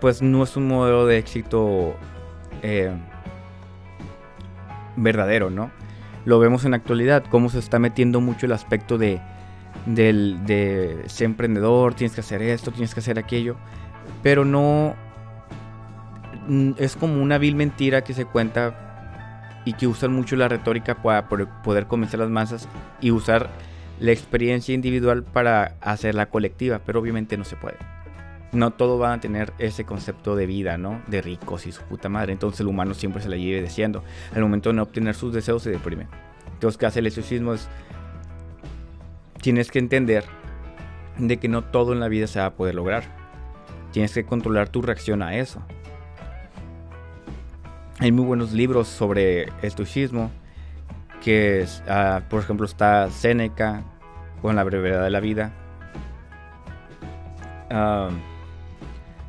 pues 0.00 0.22
no 0.22 0.42
es 0.42 0.56
un 0.56 0.68
modelo 0.68 1.06
de 1.06 1.18
éxito 1.18 1.94
eh, 2.62 2.92
verdadero, 4.96 5.50
¿no? 5.50 5.70
Lo 6.24 6.38
vemos 6.38 6.64
en 6.64 6.72
la 6.72 6.78
actualidad, 6.78 7.24
cómo 7.28 7.48
se 7.48 7.58
está 7.58 7.78
metiendo 7.78 8.20
mucho 8.20 8.46
el 8.46 8.52
aspecto 8.52 8.98
de, 8.98 9.20
de 9.94 11.02
ser 11.06 11.26
emprendedor, 11.26 11.94
tienes 11.94 12.14
que 12.14 12.20
hacer 12.20 12.42
esto, 12.42 12.70
tienes 12.70 12.94
que 12.94 13.00
hacer 13.00 13.18
aquello, 13.18 13.56
pero 14.22 14.44
no 14.44 14.94
es 16.78 16.96
como 16.96 17.22
una 17.22 17.38
vil 17.38 17.56
mentira 17.56 18.02
que 18.02 18.14
se 18.14 18.24
cuenta 18.24 19.60
y 19.64 19.74
que 19.74 19.86
usan 19.86 20.12
mucho 20.12 20.36
la 20.36 20.48
retórica 20.48 21.02
para 21.02 21.28
poder 21.28 21.86
convencer 21.86 22.20
a 22.20 22.24
las 22.24 22.32
masas 22.32 22.68
y 23.00 23.10
usar 23.10 23.50
la 24.00 24.12
experiencia 24.12 24.74
individual 24.74 25.24
para 25.24 25.76
hacer 25.80 26.14
la 26.14 26.26
colectiva, 26.26 26.80
pero 26.84 27.00
obviamente 27.00 27.36
no 27.36 27.44
se 27.44 27.56
puede. 27.56 27.76
No 28.52 28.70
todo 28.70 28.98
va 28.98 29.12
a 29.12 29.20
tener 29.20 29.52
ese 29.58 29.84
concepto 29.84 30.36
de 30.36 30.46
vida, 30.46 30.78
¿no? 30.78 31.02
De 31.06 31.20
ricos 31.20 31.66
y 31.66 31.72
su 31.72 31.82
puta 31.82 32.08
madre. 32.08 32.32
Entonces 32.32 32.60
el 32.60 32.68
humano 32.68 32.94
siempre 32.94 33.20
se 33.20 33.28
la 33.28 33.36
lleve 33.36 33.60
deseando. 33.60 34.02
Al 34.34 34.40
momento 34.40 34.70
de 34.70 34.76
no 34.76 34.84
obtener 34.84 35.14
sus 35.14 35.34
deseos 35.34 35.62
se 35.62 35.70
deprime. 35.70 36.06
Entonces, 36.54 36.78
¿qué 36.78 36.86
hace 36.86 37.00
el 37.00 37.06
estoicismo? 37.08 37.52
Es, 37.52 37.68
tienes 39.40 39.70
que 39.70 39.78
entender 39.78 40.24
de 41.18 41.38
que 41.38 41.48
no 41.48 41.62
todo 41.62 41.92
en 41.92 42.00
la 42.00 42.08
vida 42.08 42.26
se 42.26 42.40
va 42.40 42.46
a 42.46 42.54
poder 42.54 42.74
lograr. 42.74 43.04
Tienes 43.92 44.12
que 44.12 44.24
controlar 44.24 44.68
tu 44.68 44.82
reacción 44.82 45.22
a 45.22 45.36
eso. 45.36 45.62
Hay 48.00 48.12
muy 48.12 48.24
buenos 48.24 48.52
libros 48.52 48.86
sobre 48.86 49.48
estoicismo, 49.62 50.30
que 51.22 51.66
ah, 51.88 52.22
por 52.30 52.40
ejemplo 52.40 52.64
está 52.64 53.10
Séneca 53.10 53.82
con 54.40 54.54
la 54.54 54.62
brevedad 54.62 55.02
de 55.02 55.10
la 55.10 55.20
vida. 55.20 55.52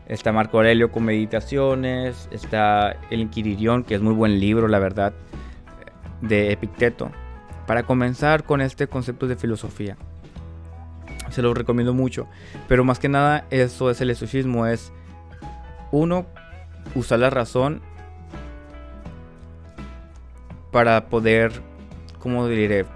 está 0.07 0.31
Marco 0.31 0.57
Aurelio 0.57 0.91
con 0.91 1.05
meditaciones, 1.05 2.29
está 2.31 2.95
El 3.09 3.21
Inquiririón, 3.21 3.83
que 3.83 3.95
es 3.95 4.01
muy 4.01 4.13
buen 4.13 4.39
libro, 4.39 4.67
la 4.67 4.79
verdad, 4.79 5.13
de 6.21 6.51
Epicteto, 6.51 7.11
para 7.69 7.83
comenzar 7.83 8.45
con 8.45 8.61
este 8.61 8.87
concepto 8.87 9.27
de 9.27 9.35
filosofía. 9.35 9.95
Se 11.29 11.43
lo 11.43 11.53
recomiendo 11.53 11.93
mucho. 11.93 12.25
Pero 12.67 12.83
más 12.83 12.97
que 12.97 13.09
nada, 13.09 13.45
eso 13.51 13.91
es 13.91 14.01
el 14.01 14.09
estoicismo. 14.09 14.65
Es 14.65 14.91
uno, 15.91 16.25
usar 16.95 17.19
la 17.19 17.29
razón 17.29 17.83
para 20.71 21.09
poder, 21.09 21.61
¿cómo 22.17 22.47
diré? 22.47 22.87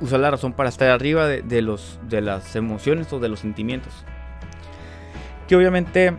Usar 0.00 0.20
la 0.20 0.30
razón 0.30 0.54
para 0.54 0.70
estar 0.70 0.88
arriba 0.88 1.26
de, 1.26 1.60
los, 1.60 2.00
de 2.08 2.22
las 2.22 2.56
emociones 2.56 3.12
o 3.12 3.20
de 3.20 3.28
los 3.28 3.40
sentimientos. 3.40 3.92
Que 5.48 5.56
obviamente 5.56 6.16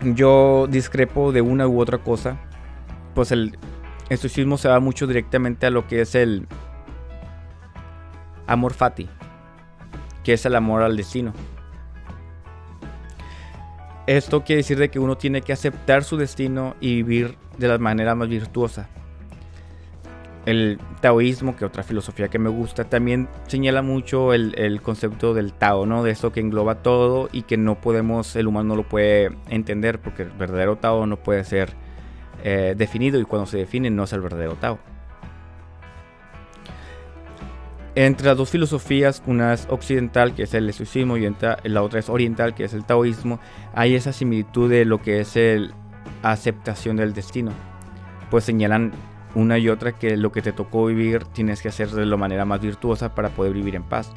yo 0.00 0.68
discrepo 0.68 1.32
de 1.32 1.40
una 1.40 1.66
u 1.66 1.80
otra 1.80 1.98
cosa. 1.98 2.36
Pues 3.16 3.32
el 3.32 3.58
estoicismo 4.08 4.58
se 4.58 4.68
va 4.68 4.80
mucho 4.80 5.06
directamente 5.06 5.66
a 5.66 5.70
lo 5.70 5.86
que 5.86 6.00
es 6.00 6.14
el 6.14 6.46
amor 8.46 8.72
fati, 8.74 9.08
que 10.22 10.34
es 10.34 10.46
el 10.46 10.54
amor 10.54 10.82
al 10.82 10.96
destino. 10.96 11.32
Esto 14.06 14.44
quiere 14.44 14.58
decir 14.58 14.78
de 14.78 14.88
que 14.88 15.00
uno 15.00 15.16
tiene 15.16 15.42
que 15.42 15.52
aceptar 15.52 16.04
su 16.04 16.16
destino 16.16 16.76
y 16.80 17.02
vivir 17.02 17.36
de 17.58 17.66
la 17.66 17.78
manera 17.78 18.14
más 18.14 18.28
virtuosa. 18.28 18.88
El 20.44 20.78
taoísmo, 21.00 21.56
que 21.56 21.64
otra 21.64 21.82
filosofía 21.82 22.28
que 22.28 22.38
me 22.38 22.48
gusta, 22.48 22.84
también 22.84 23.28
señala 23.48 23.82
mucho 23.82 24.32
el, 24.32 24.80
concepto 24.80 25.34
del 25.34 25.52
Tao, 25.52 25.86
¿no? 25.86 26.04
De 26.04 26.12
eso 26.12 26.30
que 26.30 26.38
engloba 26.38 26.84
todo 26.84 27.28
y 27.32 27.42
que 27.42 27.56
no 27.56 27.80
podemos, 27.80 28.36
el 28.36 28.46
humano 28.46 28.68
no 28.68 28.76
lo 28.76 28.82
puede 28.84 29.32
entender 29.48 30.00
porque 30.00 30.22
el 30.22 30.30
verdadero 30.30 30.76
Tao 30.76 31.04
no 31.06 31.16
puede 31.16 31.42
ser 31.42 31.74
eh, 32.48 32.76
definido 32.78 33.18
y 33.18 33.24
cuando 33.24 33.44
se 33.44 33.58
define 33.58 33.90
no 33.90 34.04
es 34.04 34.12
el 34.12 34.20
verdadero 34.20 34.54
Tao. 34.54 34.78
Entre 37.96 38.28
las 38.28 38.36
dos 38.36 38.50
filosofías, 38.50 39.20
una 39.26 39.52
es 39.52 39.66
occidental, 39.68 40.32
que 40.32 40.44
es 40.44 40.54
el 40.54 40.68
estoicismo, 40.68 41.16
y 41.16 41.28
la 41.64 41.82
otra 41.82 41.98
es 41.98 42.08
oriental, 42.08 42.54
que 42.54 42.62
es 42.62 42.72
el 42.72 42.84
taoísmo, 42.84 43.40
hay 43.74 43.96
esa 43.96 44.12
similitud 44.12 44.70
de 44.70 44.84
lo 44.84 45.02
que 45.02 45.18
es 45.18 45.34
la 45.34 45.74
aceptación 46.22 46.94
del 46.94 47.14
destino. 47.14 47.50
Pues 48.30 48.44
señalan 48.44 48.92
una 49.34 49.58
y 49.58 49.68
otra 49.68 49.90
que 49.90 50.16
lo 50.16 50.30
que 50.30 50.40
te 50.40 50.52
tocó 50.52 50.86
vivir 50.86 51.24
tienes 51.24 51.60
que 51.60 51.68
hacer 51.68 51.90
de 51.90 52.06
la 52.06 52.16
manera 52.16 52.44
más 52.44 52.60
virtuosa 52.60 53.12
para 53.12 53.30
poder 53.30 53.54
vivir 53.54 53.74
en 53.74 53.82
paz. 53.82 54.12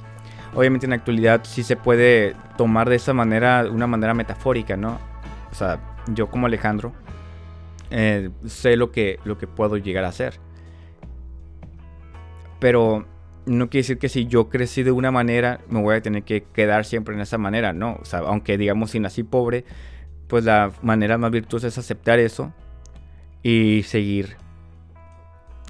Obviamente 0.54 0.86
en 0.86 0.92
la 0.92 0.98
actualidad 0.98 1.42
sí 1.46 1.64
se 1.64 1.78
puede 1.78 2.36
tomar 2.58 2.90
de 2.90 2.98
esa 2.98 3.16
manera, 3.16 3.66
una 3.72 3.88
manera 3.88 4.14
metafórica, 4.14 4.78
¿no? 4.78 5.00
O 5.52 5.56
sea, 5.56 5.80
yo 6.14 6.30
como 6.30 6.46
Alejandro 6.46 6.94
eh, 7.92 8.30
sé 8.46 8.76
lo 8.76 8.92
que, 8.92 9.20
lo 9.24 9.38
que 9.38 9.48
puedo 9.48 9.78
llegar 9.78 10.06
a 10.06 10.10
hacer. 10.10 10.40
Pero 12.60 13.06
no 13.46 13.70
quiere 13.70 13.84
decir 13.84 13.98
que 13.98 14.10
si 14.10 14.28
yo 14.28 14.50
crecí 14.50 14.84
de 14.84 14.92
una 14.92 15.12
manera, 15.12 15.62
me 15.70 15.82
voy 15.82 15.96
a 15.96 16.02
tener 16.02 16.24
que 16.24 16.44
quedar 16.44 16.86
siempre 16.86 17.16
en 17.16 17.22
esa 17.22 17.38
manera, 17.38 17.74
no. 17.74 17.98
O 18.02 18.06
sea, 18.06 18.20
aunque 18.20 18.58
digamos 18.58 18.92
si 18.92 19.00
nací 19.00 19.24
pobre, 19.24 19.66
pues 20.28 20.44
la 20.44 20.72
manera 20.82 21.18
más 21.18 21.32
virtuosa 21.32 21.68
es 21.68 21.78
aceptar 21.78 22.20
eso 22.20 22.54
y 23.42 23.84
seguir. 23.84 24.36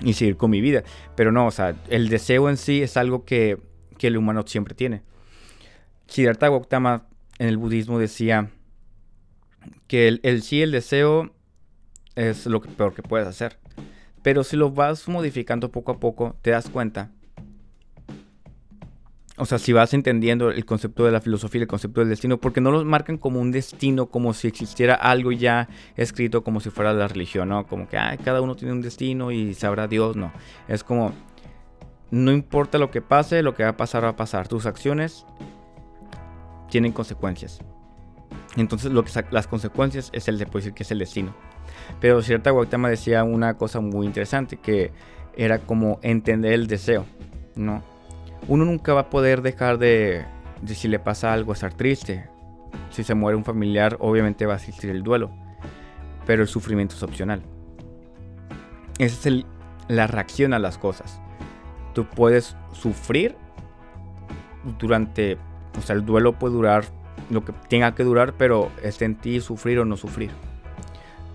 Y 0.03 0.13
seguir 0.13 0.38
con 0.38 0.51
mi 0.51 0.61
vida. 0.61 0.83
Pero 1.15 1.31
no, 1.31 1.47
o 1.47 1.51
sea, 1.51 1.75
el 1.89 2.09
deseo 2.09 2.49
en 2.49 2.57
sí 2.57 2.81
es 2.81 2.97
algo 2.97 3.25
que, 3.25 3.57
que 3.97 4.07
el 4.07 4.17
humano 4.17 4.43
siempre 4.45 4.73
tiene. 4.73 5.03
Siddhartha 6.07 6.49
Gautama 6.49 7.05
en 7.38 7.47
el 7.47 7.57
budismo 7.57 7.99
decía 7.99 8.49
que 9.88 10.07
el, 10.07 10.19
el 10.23 10.41
sí, 10.41 10.61
el 10.61 10.71
deseo 10.71 11.31
es 12.27 12.45
lo 12.45 12.61
peor 12.61 12.93
que 12.93 13.01
puedes 13.01 13.27
hacer. 13.27 13.57
Pero 14.21 14.43
si 14.43 14.57
lo 14.57 14.71
vas 14.71 15.07
modificando 15.07 15.71
poco 15.71 15.93
a 15.93 15.99
poco, 15.99 16.35
te 16.41 16.51
das 16.51 16.69
cuenta 16.69 17.11
o 19.39 19.45
sea, 19.45 19.57
si 19.57 19.71
vas 19.71 19.93
entendiendo 19.93 20.51
el 20.51 20.65
concepto 20.65 21.05
de 21.05 21.11
la 21.13 21.21
filosofía, 21.21 21.61
el 21.61 21.67
concepto 21.67 22.01
del 22.01 22.09
destino, 22.09 22.39
porque 22.39 22.59
no 22.59 22.71
los 22.71 22.83
marcan 22.83 23.17
como 23.17 23.39
un 23.39 23.51
destino, 23.51 24.07
como 24.07 24.33
si 24.33 24.49
existiera 24.49 24.95
algo 24.95 25.31
ya 25.31 25.69
escrito, 25.95 26.43
como 26.43 26.59
si 26.59 26.69
fuera 26.69 26.91
la 26.91 27.07
religión, 27.07 27.47
¿no? 27.47 27.65
Como 27.65 27.88
que 27.88 27.97
cada 28.25 28.41
uno 28.41 28.57
tiene 28.57 28.73
un 28.73 28.81
destino 28.81 29.31
y 29.31 29.53
sabrá 29.53 29.88
Dios, 29.88 30.17
no. 30.17 30.33
Es 30.67 30.83
como, 30.83 31.13
no 32.11 32.33
importa 32.33 32.77
lo 32.77 32.91
que 32.91 33.01
pase, 33.01 33.41
lo 33.41 33.55
que 33.55 33.63
va 33.63 33.69
a 33.69 33.77
pasar 33.77 34.03
va 34.03 34.09
a 34.09 34.15
pasar. 34.17 34.49
Tus 34.49 34.65
acciones 34.65 35.25
tienen 36.69 36.91
consecuencias. 36.91 37.59
Entonces, 38.57 38.91
lo 38.91 39.05
que 39.05 39.11
las 39.31 39.47
consecuencias 39.47 40.09
es 40.11 40.27
el 40.27 40.38
de 40.38 40.47
que 40.47 40.83
es 40.83 40.91
el 40.91 40.99
destino. 40.99 41.33
Pero 42.00 42.22
cierta 42.22 42.51
Gautama 42.51 42.89
decía 42.89 43.24
una 43.24 43.55
cosa 43.55 43.79
muy 43.79 44.05
interesante 44.05 44.58
que 44.58 44.91
era 45.36 45.60
como 45.60 46.00
entender 46.01 46.53
el 46.53 46.67
deseo, 46.67 47.05
¿no? 47.55 47.84
uno 48.48 48.65
nunca 48.65 48.93
va 48.93 49.01
a 49.01 49.10
poder 49.10 49.41
dejar 49.41 49.77
de, 49.77 50.25
si 50.65 50.88
le 50.88 51.00
pasa 51.00 51.34
algo, 51.34 51.53
estar 51.53 51.74
triste. 51.74 52.27
Si 52.91 53.03
se 53.03 53.15
muere 53.15 53.36
un 53.36 53.43
familiar, 53.43 53.98
obviamente 54.00 54.46
va 54.46 54.53
a 54.53 54.58
existir 54.58 54.89
el 54.89 55.03
duelo, 55.03 55.31
pero 56.25 56.41
el 56.41 56.48
sufrimiento 56.48 56.96
es 56.96 57.03
opcional. 57.03 57.41
Esa 58.98 59.29
es 59.29 59.46
la 59.88 60.08
reacción 60.08 60.53
a 60.53 60.60
las 60.60 60.77
cosas. 60.77 61.22
Tú 61.93 62.05
puedes 62.05 62.55
sufrir 62.72 63.36
durante, 64.77 65.38
o 65.77 65.81
sea, 65.81 65.96
el 65.96 66.05
duelo 66.05 66.34
puede 66.34 66.53
durar 66.53 66.86
lo 67.29 67.43
que 67.43 67.53
tenga 67.69 67.96
que 67.96 68.03
durar, 68.03 68.34
pero 68.38 68.72
es 68.84 69.01
en 69.01 69.15
ti 69.15 69.41
sufrir 69.41 69.79
o 69.79 69.86
no 69.86 69.98
sufrir. 69.98 70.31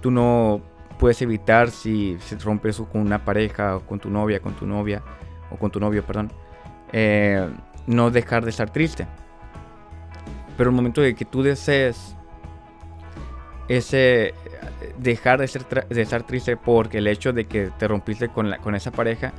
Tú 0.04 0.10
no 0.10 0.60
puedes 0.98 1.22
evitar 1.22 1.70
si 1.70 2.18
se 2.20 2.36
rompe 2.36 2.68
eso 2.68 2.84
con 2.84 3.00
una 3.00 3.24
pareja 3.24 3.76
o 3.76 3.80
con 3.80 3.98
tu 3.98 4.10
novia, 4.10 4.38
con 4.38 4.52
tu 4.52 4.66
novia 4.66 5.02
o 5.50 5.56
con 5.56 5.70
tu 5.70 5.80
novio, 5.80 6.04
perdón 6.04 6.30
eh, 6.92 7.48
no 7.86 8.10
dejar 8.10 8.44
de 8.44 8.50
estar 8.50 8.68
triste. 8.68 9.06
Pero 10.58 10.68
el 10.68 10.76
momento 10.76 11.00
de 11.00 11.14
que 11.14 11.24
tú 11.24 11.42
desees 11.42 12.14
ese 13.66 14.34
dejar 14.98 15.40
de, 15.40 15.48
ser 15.48 15.64
de 15.64 16.02
estar 16.02 16.22
triste 16.24 16.58
porque 16.58 16.98
el 16.98 17.06
hecho 17.06 17.32
de 17.32 17.46
que 17.46 17.70
te 17.78 17.88
rompiste 17.88 18.28
con, 18.28 18.54
con 18.62 18.74
esa 18.74 18.90
pareja 18.90 19.32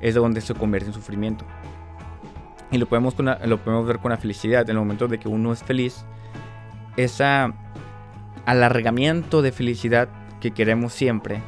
es 0.00 0.14
donde 0.14 0.40
se 0.40 0.54
convierte 0.54 0.90
en 0.90 0.94
sufrimiento. 0.94 1.44
Y 2.70 2.78
lo 2.78 2.86
podemos, 2.86 3.16
lo 3.18 3.58
podemos 3.58 3.88
ver 3.88 3.98
con 3.98 4.12
la 4.12 4.18
felicidad. 4.18 4.62
En 4.70 4.76
el 4.76 4.78
momento 4.78 5.08
de 5.08 5.18
que 5.18 5.26
uno 5.26 5.52
es 5.52 5.64
feliz, 5.64 6.04
ese 6.96 7.52
alargamiento 8.46 9.42
de 9.42 9.52
felicidad 9.52 10.08
que 10.40 10.52
queremos 10.52 10.92
siempre, 10.92 11.42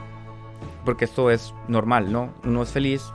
porque 0.85 1.05
esto 1.05 1.31
es 1.31 1.55
normal, 1.69 2.13
¿no? 2.13 2.33
Uno 2.45 2.63
es 2.63 2.71
feliz, 2.71 3.13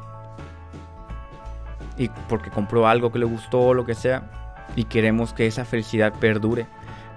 y 2.00 2.10
porque 2.30 2.50
compró 2.50 2.88
algo 2.88 3.12
que 3.12 3.20
le 3.20 3.26
gustó 3.26 3.60
o 3.60 3.74
lo 3.74 3.86
que 3.86 3.94
sea 3.94 4.32
y 4.76 4.86
queremos 4.86 5.34
que 5.34 5.46
esa 5.46 5.66
felicidad 5.66 6.14
perdure. 6.20 6.66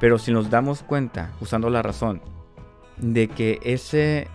Pero 0.01 0.19
si 0.19 0.33
nos 0.33 0.51
damos 0.51 0.83
cuenta, 0.83 1.31
usando 1.41 1.71
la 1.71 1.81
razón, 1.81 2.21
de 2.99 3.29
que 3.29 3.61
ese, 3.63 4.27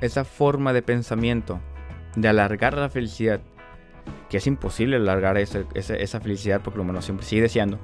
esa 0.00 0.24
forma 0.24 0.72
de 0.72 0.82
pensamiento 0.82 1.60
de 2.14 2.28
alargar 2.28 2.78
la 2.78 2.88
felicidad, 2.88 3.40
que 4.30 4.36
es 4.36 4.46
imposible 4.46 4.96
alargar 4.96 5.36
esa, 5.36 5.64
esa, 5.74 6.20
felicidad 6.20 6.60
porque 6.62 6.76
lo 6.76 6.84
humano 6.84 7.02
siempre 7.02 7.26
sigue 7.26 7.42
deseando, 7.42 7.80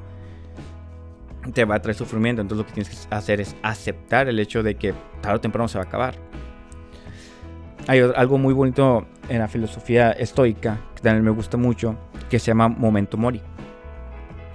te 1.53 1.65
va 1.65 1.77
a 1.77 1.83
traer 1.83 1.97
sufrimiento. 1.97 2.43
Entonces 2.43 2.65
lo 2.65 2.67
que 2.67 2.75
tienes 2.75 3.07
que 3.07 3.15
hacer 3.15 3.41
es 3.41 3.57
aceptar 3.63 4.29
el 4.29 4.39
hecho 4.39 4.63
de 4.63 4.77
que 4.77 4.95
tarde 5.21 5.37
o 5.37 5.41
temprano 5.41 5.69
se 5.69 5.79
va 5.79 5.85
a 5.85 5.87
acabar. 5.89 6.15
Hay 7.87 8.01
algo 8.01 8.39
muy 8.39 8.53
bonito 8.53 9.07
en 9.29 9.39
la 9.39 9.49
filosofía 9.49 10.13
estoica, 10.13 10.79
que 10.95 11.03
también 11.03 11.25
me 11.25 11.31
gusta 11.31 11.57
mucho, 11.57 11.97
que 12.29 12.39
se 12.39 12.47
llama 12.47 12.69
Momento 12.69 13.17
Mori. 13.17 13.41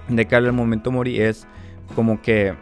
De 0.07 0.25
que 0.25 0.35
habla 0.35 0.49
el 0.49 0.55
Momento 0.55 0.91
Mori 0.91 1.19
es 1.19 1.47
como 1.95 2.21
que 2.21 2.53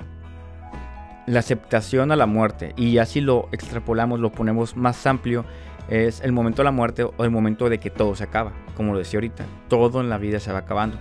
la 1.26 1.40
aceptación 1.40 2.12
a 2.12 2.16
la 2.16 2.26
muerte. 2.26 2.74
Y 2.78 2.98
así 3.00 3.22
lo 3.22 3.50
extrapolamos, 3.52 4.20
lo 4.20 4.32
ponemos 4.32 4.76
más 4.78 5.06
amplio, 5.06 5.46
es 5.90 6.22
el 6.22 6.32
momento 6.32 6.62
de 6.62 6.66
la 6.66 6.72
muerte 6.72 7.04
o 7.04 7.24
el 7.24 7.32
momento 7.32 7.68
de 7.70 7.80
que 7.80 7.90
todo 7.90 8.16
se 8.16 8.24
acaba. 8.24 8.54
Como 8.76 8.94
lo 8.94 9.00
decía 9.00 9.18
ahorita, 9.18 9.46
todo 9.68 10.02
en 10.02 10.10
la 10.10 10.18
vida 10.18 10.40
se 10.40 10.52
va 10.52 10.60
acabando. 10.60 10.98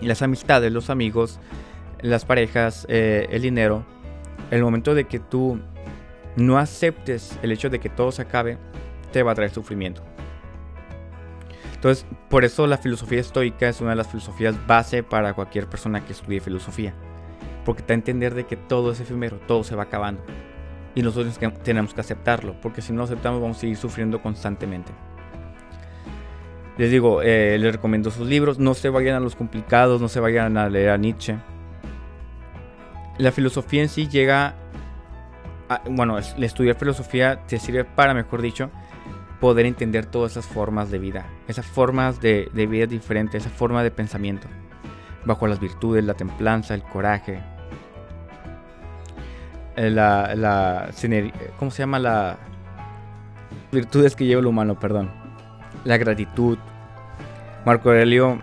Y 0.00 0.06
las 0.06 0.22
amistades, 0.22 0.72
los 0.72 0.90
amigos, 0.90 1.38
las 2.02 2.24
parejas, 2.24 2.86
eh, 2.88 3.28
el 3.30 3.42
dinero, 3.42 3.84
el 4.50 4.62
momento 4.62 4.94
de 4.94 5.04
que 5.04 5.18
tú 5.18 5.60
no 6.36 6.58
aceptes 6.58 7.38
el 7.42 7.52
hecho 7.52 7.70
de 7.70 7.80
que 7.80 7.88
todo 7.88 8.12
se 8.12 8.22
acabe, 8.22 8.58
te 9.12 9.22
va 9.22 9.32
a 9.32 9.34
traer 9.34 9.50
sufrimiento. 9.50 10.02
Entonces, 11.74 12.06
por 12.28 12.44
eso 12.44 12.66
la 12.66 12.76
filosofía 12.76 13.20
estoica 13.20 13.68
es 13.68 13.80
una 13.80 13.90
de 13.90 13.96
las 13.96 14.08
filosofías 14.08 14.54
base 14.66 15.02
para 15.02 15.32
cualquier 15.32 15.66
persona 15.66 16.04
que 16.04 16.12
estudie 16.12 16.40
filosofía. 16.40 16.92
Porque 17.64 17.82
te 17.82 17.94
a 17.94 17.96
entender 17.96 18.34
de 18.34 18.44
que 18.44 18.56
todo 18.56 18.92
es 18.92 19.00
efímero, 19.00 19.38
todo 19.46 19.64
se 19.64 19.74
va 19.74 19.84
acabando. 19.84 20.22
Y 20.94 21.02
nosotros 21.02 21.38
tenemos 21.62 21.94
que 21.94 22.00
aceptarlo, 22.00 22.54
porque 22.60 22.82
si 22.82 22.92
no 22.92 22.98
lo 22.98 23.04
aceptamos 23.04 23.40
vamos 23.40 23.56
a 23.56 23.60
seguir 23.60 23.76
sufriendo 23.76 24.20
constantemente. 24.20 24.92
Les 26.76 26.90
digo, 26.90 27.22
eh, 27.22 27.56
les 27.58 27.72
recomiendo 27.72 28.10
sus 28.10 28.26
libros, 28.26 28.58
no 28.58 28.74
se 28.74 28.88
vayan 28.88 29.16
a 29.16 29.20
los 29.20 29.34
complicados, 29.34 30.00
no 30.00 30.08
se 30.08 30.20
vayan 30.20 30.56
a 30.56 30.68
leer 30.68 30.90
a 30.90 30.96
Nietzsche. 30.96 31.36
La 33.20 33.32
filosofía 33.32 33.82
en 33.82 33.90
sí 33.90 34.08
llega, 34.08 34.54
a, 35.68 35.82
bueno, 35.90 36.16
el 36.16 36.42
estudiar 36.42 36.76
filosofía 36.76 37.44
te 37.46 37.58
sirve 37.58 37.84
para, 37.84 38.14
mejor 38.14 38.40
dicho, 38.40 38.70
poder 39.40 39.66
entender 39.66 40.06
todas 40.06 40.32
esas 40.32 40.46
formas 40.46 40.90
de 40.90 40.98
vida, 40.98 41.26
esas 41.46 41.66
formas 41.66 42.22
de, 42.22 42.48
vida 42.54 42.86
diferentes, 42.86 43.44
esa 43.44 43.54
forma 43.54 43.82
de 43.82 43.90
pensamiento, 43.90 44.48
bajo 45.26 45.46
las 45.46 45.60
virtudes, 45.60 46.02
la 46.02 46.14
templanza, 46.14 46.72
el 46.74 46.82
coraje, 46.82 47.42
eh, 49.76 49.90
la, 49.90 50.34
la 50.34 50.90
¿cómo 51.58 51.70
se 51.70 51.82
llama 51.82 51.98
la 51.98 52.38
virtudes 53.70 54.16
que 54.16 54.24
lleva 54.24 54.40
el 54.40 54.46
humano, 54.46 54.80
perdón? 54.80 55.10
La 55.84 55.98
gratitud. 55.98 56.56
Marco 57.66 57.90
Aurelio 57.90 58.40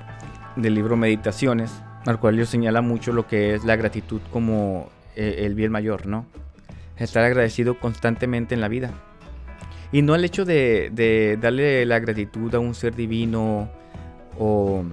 del 0.56 0.76
libro 0.76 0.96
Meditaciones, 0.96 1.82
Marco 2.08 2.28
Aurelio 2.28 2.46
señala 2.46 2.80
mucho 2.82 3.12
lo 3.12 3.28
que 3.28 3.54
es 3.54 3.66
la 3.66 3.76
gratitud 3.76 4.22
como 4.32 4.88
eh, 5.18 5.40
el 5.40 5.56
bien 5.56 5.74
mayor, 5.74 6.08
¿no? 6.08 6.26
Estar 6.96 7.26
agradecido 7.26 7.78
constantemente 7.82 8.56
en 8.56 8.62
la 8.62 8.70
vida. 8.70 8.92
Y 9.92 10.04
no 10.04 10.16
el 10.16 10.24
hecho 10.24 10.46
de, 10.46 11.38
darle 11.42 11.86
la 11.86 12.00
gratitud 12.00 12.56
a 12.56 12.60
un 12.60 12.76
ser 12.76 12.96
divino 12.96 13.70
o, 14.40 14.86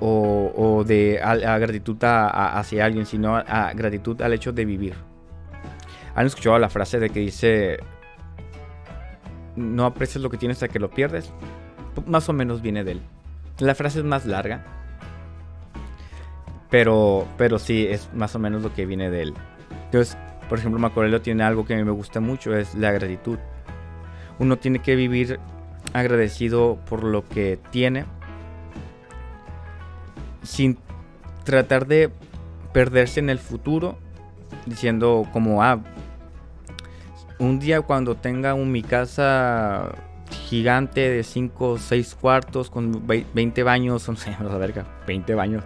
o, 0.00 0.84
de 0.86 1.20
a, 1.22 1.58
gratitud 1.58 1.98
hacia 2.00 2.86
alguien, 2.86 3.04
sino 3.04 3.36
a, 3.36 3.74
gratitud 3.74 4.22
al 4.22 4.32
hecho 4.32 4.52
de 4.52 4.64
vivir. 4.64 4.94
¿Han 6.14 6.24
escuchado 6.24 6.58
la 6.58 6.70
frase 6.70 6.98
de 6.98 7.10
que 7.10 7.20
dice, 7.20 7.76
no 9.54 9.84
aprecias 9.84 10.22
lo 10.22 10.30
que 10.30 10.38
tienes 10.38 10.56
hasta 10.56 10.68
que 10.68 10.78
lo 10.78 10.88
pierdes? 10.88 11.30
Más 12.06 12.26
o 12.30 12.32
menos 12.32 12.62
viene 12.62 12.84
de 12.84 12.92
él. 12.92 13.02
La 13.60 13.74
frase 13.74 13.98
es 13.98 14.04
más 14.04 14.24
larga, 14.26 14.64
pero, 16.70 17.26
pero 17.36 17.58
sí, 17.58 17.86
es 17.86 18.08
más 18.14 18.34
o 18.34 18.38
menos 18.38 18.62
lo 18.62 18.72
que 18.72 18.86
viene 18.86 19.10
de 19.10 19.22
él. 19.22 19.34
Entonces, 19.84 20.16
por 20.48 20.58
ejemplo, 20.58 20.80
Macorello 20.80 21.20
tiene 21.20 21.42
algo 21.44 21.66
que 21.66 21.74
a 21.74 21.76
mí 21.76 21.84
me 21.84 21.90
gusta 21.90 22.20
mucho, 22.20 22.56
es 22.56 22.74
la 22.74 22.90
gratitud. 22.90 23.38
Uno 24.38 24.56
tiene 24.56 24.78
que 24.78 24.96
vivir 24.96 25.38
agradecido 25.92 26.78
por 26.88 27.04
lo 27.04 27.28
que 27.28 27.58
tiene, 27.70 28.06
sin 30.42 30.78
tratar 31.44 31.86
de 31.86 32.10
perderse 32.72 33.20
en 33.20 33.30
el 33.30 33.38
futuro, 33.38 33.98
diciendo 34.64 35.26
como, 35.32 35.62
ah, 35.62 35.80
un 37.38 37.58
día 37.58 37.80
cuando 37.82 38.16
tenga 38.16 38.54
un, 38.54 38.72
mi 38.72 38.82
casa 38.82 39.92
gigante 40.50 41.08
de 41.08 41.22
5 41.22 41.70
o 41.70 41.78
6 41.78 42.16
cuartos 42.20 42.68
con 42.68 43.06
20 43.06 43.62
baños, 43.62 44.06
no 44.08 44.16
sé, 44.16 44.36
a 44.38 44.58
verga, 44.58 44.84
20 45.06 45.34
baños. 45.34 45.64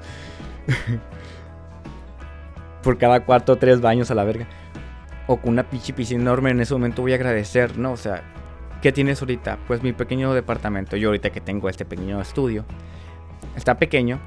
Por 2.83 2.99
cada 2.99 3.25
cuarto, 3.25 3.57
3 3.57 3.81
baños 3.81 4.11
a 4.11 4.14
la 4.14 4.25
verga 4.25 4.47
o 5.26 5.39
con 5.39 5.52
una 5.52 5.65
pinche 5.65 5.93
piscina 5.93 6.23
enorme, 6.23 6.50
en 6.50 6.61
ese 6.61 6.75
momento 6.75 7.02
voy 7.02 7.13
a 7.13 7.17
agradecer, 7.17 7.78
¿no? 7.78 7.93
O 7.93 7.97
sea, 7.97 8.23
¿qué 8.82 8.93
tienes 8.93 9.21
ahorita? 9.23 9.58
Pues 9.67 9.82
mi 9.82 9.93
pequeño 9.93 10.35
departamento. 10.35 10.97
Yo 10.97 11.08
ahorita 11.08 11.30
que 11.30 11.41
tengo 11.41 11.69
este 11.69 11.85
pequeño 11.85 12.21
estudio, 12.21 12.65
está 13.56 13.78
pequeño, 13.78 14.21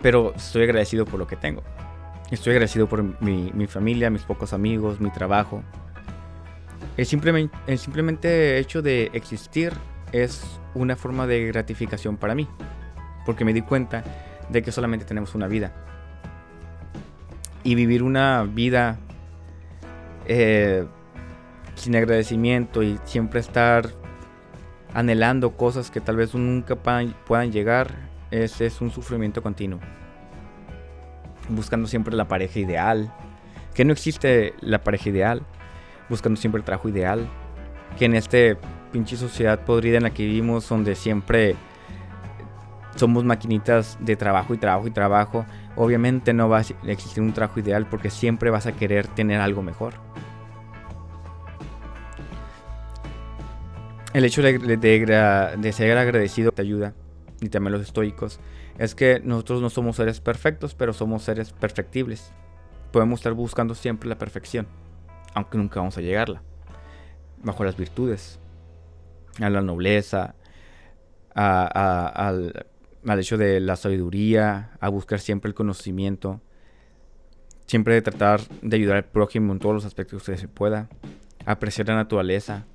pero 0.00 0.34
estoy 0.34 0.64
agradecido 0.64 1.04
por 1.04 1.20
lo 1.20 1.26
que 1.26 1.36
tengo. 1.36 1.62
Estoy 2.30 2.52
agradecido 2.52 2.88
por 2.88 3.04
mi 3.22 3.66
familia, 3.66 4.10
mis 4.10 4.22
pocos 4.22 4.52
amigos, 4.52 5.00
mi 5.00 5.10
trabajo. 5.10 5.62
El 6.96 7.06
simplemente, 7.06 7.56
el 7.66 7.78
simplemente 7.78 8.58
hecho 8.58 8.82
de 8.82 9.10
existir 9.14 9.72
es 10.12 10.60
una 10.74 10.96
forma 10.96 11.26
de 11.26 11.46
gratificación 11.46 12.16
para 12.16 12.34
mí, 12.34 12.46
porque 13.24 13.44
me 13.44 13.52
di 13.52 13.62
cuenta 13.62 14.04
de 14.50 14.62
que 14.62 14.72
solamente 14.72 15.04
tenemos 15.04 15.34
una 15.34 15.48
vida. 15.48 15.72
Y 17.64 17.74
vivir 17.74 18.02
una 18.02 18.42
vida 18.42 18.98
eh, 20.26 20.84
sin 21.74 21.96
agradecimiento 21.96 22.82
y 22.82 22.98
siempre 23.04 23.40
estar 23.40 23.90
anhelando 24.94 25.56
cosas 25.56 25.90
que 25.90 26.00
tal 26.00 26.16
vez 26.16 26.34
nunca 26.34 26.76
puedan 26.76 27.52
llegar, 27.52 27.94
ese 28.30 28.66
es 28.66 28.80
un 28.80 28.90
sufrimiento 28.90 29.42
continuo. 29.42 29.80
Buscando 31.48 31.88
siempre 31.88 32.14
la 32.14 32.28
pareja 32.28 32.58
ideal, 32.58 33.12
que 33.74 33.84
no 33.84 33.92
existe 33.92 34.54
la 34.60 34.84
pareja 34.84 35.08
ideal, 35.08 35.42
buscando 36.08 36.40
siempre 36.40 36.58
el 36.60 36.64
trabajo 36.64 36.88
ideal, 36.88 37.28
que 37.98 38.04
en 38.04 38.14
este 38.14 38.56
pinche 38.92 39.16
sociedad 39.16 39.64
podrida 39.64 39.96
en 39.96 40.04
la 40.04 40.10
que 40.10 40.24
vivimos, 40.24 40.68
donde 40.68 40.94
siempre 40.94 41.56
somos 42.96 43.24
maquinitas 43.24 43.98
de 44.00 44.16
trabajo 44.16 44.54
y 44.54 44.58
trabajo 44.58 44.86
y 44.86 44.90
trabajo, 44.90 45.46
obviamente 45.76 46.32
no 46.32 46.48
va 46.48 46.58
a 46.58 46.90
existir 46.90 47.22
un 47.22 47.32
trabajo 47.32 47.60
ideal 47.60 47.86
porque 47.88 48.10
siempre 48.10 48.50
vas 48.50 48.66
a 48.66 48.72
querer 48.72 49.06
tener 49.08 49.40
algo 49.40 49.62
mejor. 49.62 49.94
El 54.12 54.26
hecho 54.26 54.42
de, 54.42 54.58
de, 54.58 55.72
ser 55.72 55.96
agradecido 55.96 56.52
te 56.52 56.60
ayuda, 56.60 56.92
y 57.40 57.48
también 57.48 57.72
los 57.72 57.80
estoicos, 57.82 58.40
es 58.76 58.94
que 58.94 59.22
nosotros 59.24 59.62
no 59.62 59.70
somos 59.70 59.96
seres 59.96 60.20
perfectos, 60.20 60.74
pero 60.74 60.92
somos 60.92 61.22
seres 61.22 61.52
perfectibles. 61.52 62.30
Podemos 62.90 63.20
estar 63.20 63.32
buscando 63.32 63.74
siempre 63.74 64.10
la 64.10 64.18
perfección, 64.18 64.66
aunque 65.34 65.58
nunca 65.58 65.80
vamos 65.80 65.96
a 65.98 66.00
llegarla. 66.00 66.42
Bajo 67.42 67.64
las 67.64 67.76
virtudes, 67.76 68.38
a 69.40 69.50
la 69.50 69.62
nobleza, 69.62 70.34
al, 71.34 72.66
al 73.06 73.18
hecho 73.18 73.38
de 73.38 73.60
la 73.60 73.76
sabiduría, 73.76 74.70
a 74.80 74.88
buscar 74.88 75.20
siempre 75.20 75.48
el 75.48 75.54
conocimiento, 75.54 76.40
siempre 77.66 77.94
de 77.94 78.02
tratar 78.02 78.40
de 78.60 78.76
ayudar 78.76 78.96
al 78.96 79.04
prójimo 79.04 79.52
en 79.52 79.58
todos 79.58 79.74
los 79.74 79.84
aspectos 79.84 80.22
que 80.22 80.36
se 80.36 80.48
pueda, 80.48 80.88
apreciar 81.46 81.88
la 81.88 81.96
naturaleza, 81.96 82.66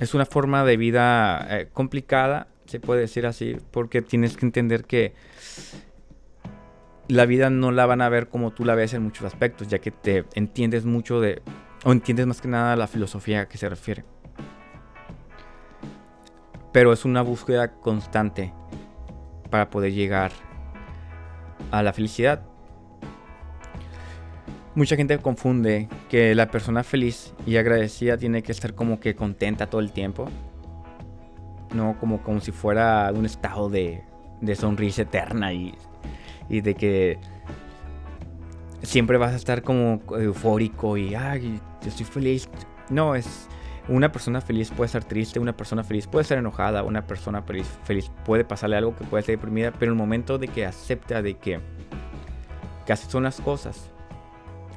es 0.00 0.14
una 0.14 0.26
forma 0.26 0.64
de 0.64 0.76
vida 0.76 1.46
eh, 1.50 1.68
complicada, 1.72 2.48
se 2.66 2.80
puede 2.80 3.02
decir 3.02 3.26
así, 3.26 3.56
porque 3.70 4.02
tienes 4.02 4.36
que 4.36 4.46
entender 4.46 4.84
que 4.84 5.12
la 7.08 7.26
vida 7.26 7.50
no 7.50 7.70
la 7.70 7.86
van 7.86 8.00
a 8.00 8.08
ver 8.08 8.28
como 8.28 8.52
tú 8.52 8.64
la 8.64 8.74
ves 8.74 8.94
en 8.94 9.02
muchos 9.02 9.26
aspectos, 9.26 9.68
ya 9.68 9.78
que 9.78 9.90
te 9.90 10.24
entiendes 10.34 10.84
mucho 10.84 11.20
de, 11.20 11.42
o 11.84 11.92
entiendes 11.92 12.26
más 12.26 12.40
que 12.40 12.48
nada 12.48 12.76
la 12.76 12.86
filosofía 12.86 13.42
a 13.42 13.48
que 13.48 13.58
se 13.58 13.68
refiere. 13.68 14.04
Pero 16.72 16.92
es 16.92 17.04
una 17.04 17.22
búsqueda 17.22 17.74
constante 17.74 18.52
para 19.50 19.70
poder 19.70 19.92
llegar 19.92 20.32
a 21.70 21.82
la 21.82 21.92
felicidad. 21.92 22.42
Mucha 24.74 24.96
gente 24.96 25.18
confunde 25.18 25.88
que 26.08 26.34
la 26.34 26.50
persona 26.50 26.82
feliz 26.82 27.32
y 27.46 27.58
agradecida 27.58 28.16
tiene 28.16 28.42
que 28.42 28.50
estar 28.50 28.74
como 28.74 28.98
que 28.98 29.14
contenta 29.14 29.68
todo 29.68 29.80
el 29.80 29.92
tiempo. 29.92 30.28
No 31.72 31.96
como, 32.00 32.22
como 32.24 32.40
si 32.40 32.50
fuera 32.50 33.12
un 33.14 33.24
estado 33.24 33.68
de, 33.68 34.02
de 34.40 34.56
sonrisa 34.56 35.02
eterna 35.02 35.52
y, 35.52 35.76
y 36.48 36.60
de 36.60 36.74
que 36.74 37.18
siempre 38.82 39.18
vas 39.18 39.32
a 39.32 39.36
estar 39.36 39.62
como 39.62 40.00
eufórico 40.18 40.96
y, 40.96 41.14
ay, 41.14 41.60
estoy 41.86 42.06
feliz. 42.06 42.48
No, 42.90 43.14
es 43.14 43.48
una 43.88 44.10
persona 44.10 44.40
feliz 44.40 44.70
puede 44.70 44.86
estar 44.86 45.04
triste, 45.04 45.38
una 45.38 45.56
persona 45.56 45.84
feliz 45.84 46.06
puede 46.06 46.22
estar 46.22 46.38
enojada, 46.38 46.82
una 46.82 47.06
persona 47.06 47.42
feliz, 47.42 47.66
feliz 47.84 48.10
puede 48.24 48.44
pasarle 48.44 48.76
algo 48.76 48.96
que 48.96 49.04
puede 49.04 49.20
estar 49.20 49.34
deprimida, 49.34 49.72
pero 49.72 49.92
el 49.92 49.98
momento 49.98 50.38
de 50.38 50.48
que 50.48 50.64
acepta 50.64 51.20
de 51.22 51.34
que, 51.34 51.60
así 52.88 53.10
son 53.10 53.24
las 53.24 53.40
cosas 53.40 53.90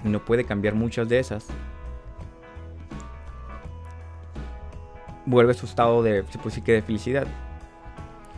no 0.04 0.24
puede 0.24 0.44
cambiar 0.46 0.76
muchas 0.76 1.10
de 1.10 1.20
esas, 1.20 1.48
vuelve 5.26 5.54
su 5.54 5.66
estado 5.66 6.04
de, 6.04 6.24
que 6.64 6.72
de 6.72 6.82
felicidad. 6.82 7.28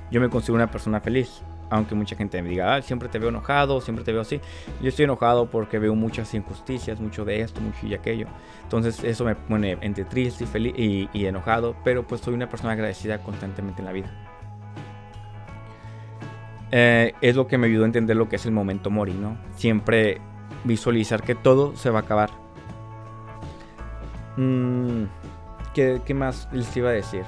Yo 0.09 0.21
me 0.21 0.29
considero 0.29 0.55
una 0.55 0.71
persona 0.71 0.99
feliz, 1.01 1.43
aunque 1.69 1.95
mucha 1.95 2.15
gente 2.15 2.41
me 2.41 2.49
diga, 2.49 2.75
ah, 2.75 2.81
siempre 2.81 3.09
te 3.09 3.19
veo 3.19 3.29
enojado, 3.29 3.81
siempre 3.81 4.03
te 4.03 4.11
veo 4.11 4.21
así. 4.21 4.41
Yo 4.81 4.89
estoy 4.89 5.05
enojado 5.05 5.49
porque 5.49 5.79
veo 5.79 5.95
muchas 5.95 6.33
injusticias, 6.33 6.99
mucho 6.99 7.25
de 7.25 7.41
esto, 7.41 7.61
mucho 7.61 7.85
y 7.85 7.93
aquello. 7.93 8.27
Entonces 8.63 9.03
eso 9.03 9.25
me 9.25 9.35
pone 9.35 9.77
entre 9.81 10.05
triste 10.05 10.43
y, 10.43 10.47
feliz 10.47 10.73
y, 10.77 11.25
enojado, 11.25 11.75
pero 11.83 12.05
pues 12.05 12.21
soy 12.21 12.33
una 12.33 12.49
persona 12.49 12.73
agradecida 12.73 13.19
constantemente 13.19 13.81
en 13.81 13.85
la 13.85 13.91
vida. 13.91 14.11
Eh, 16.71 17.13
es 17.21 17.35
lo 17.35 17.47
que 17.47 17.57
me 17.57 17.67
ayudó 17.67 17.83
a 17.83 17.87
entender 17.87 18.15
lo 18.15 18.29
que 18.29 18.35
es 18.35 18.45
el 18.45 18.51
momento 18.51 18.89
mori, 18.89 19.13
¿no? 19.13 19.37
Siempre 19.55 20.21
visualizar 20.63 21.23
que 21.23 21.35
todo 21.35 21.75
se 21.75 21.89
va 21.89 21.99
a 21.99 22.01
acabar. 22.03 22.29
Mm, 24.37 25.05
¿qué, 25.73 26.13
más 26.13 26.47
les 26.51 26.75
iba 26.77 26.89
a 26.89 26.93
decir? 26.93 27.23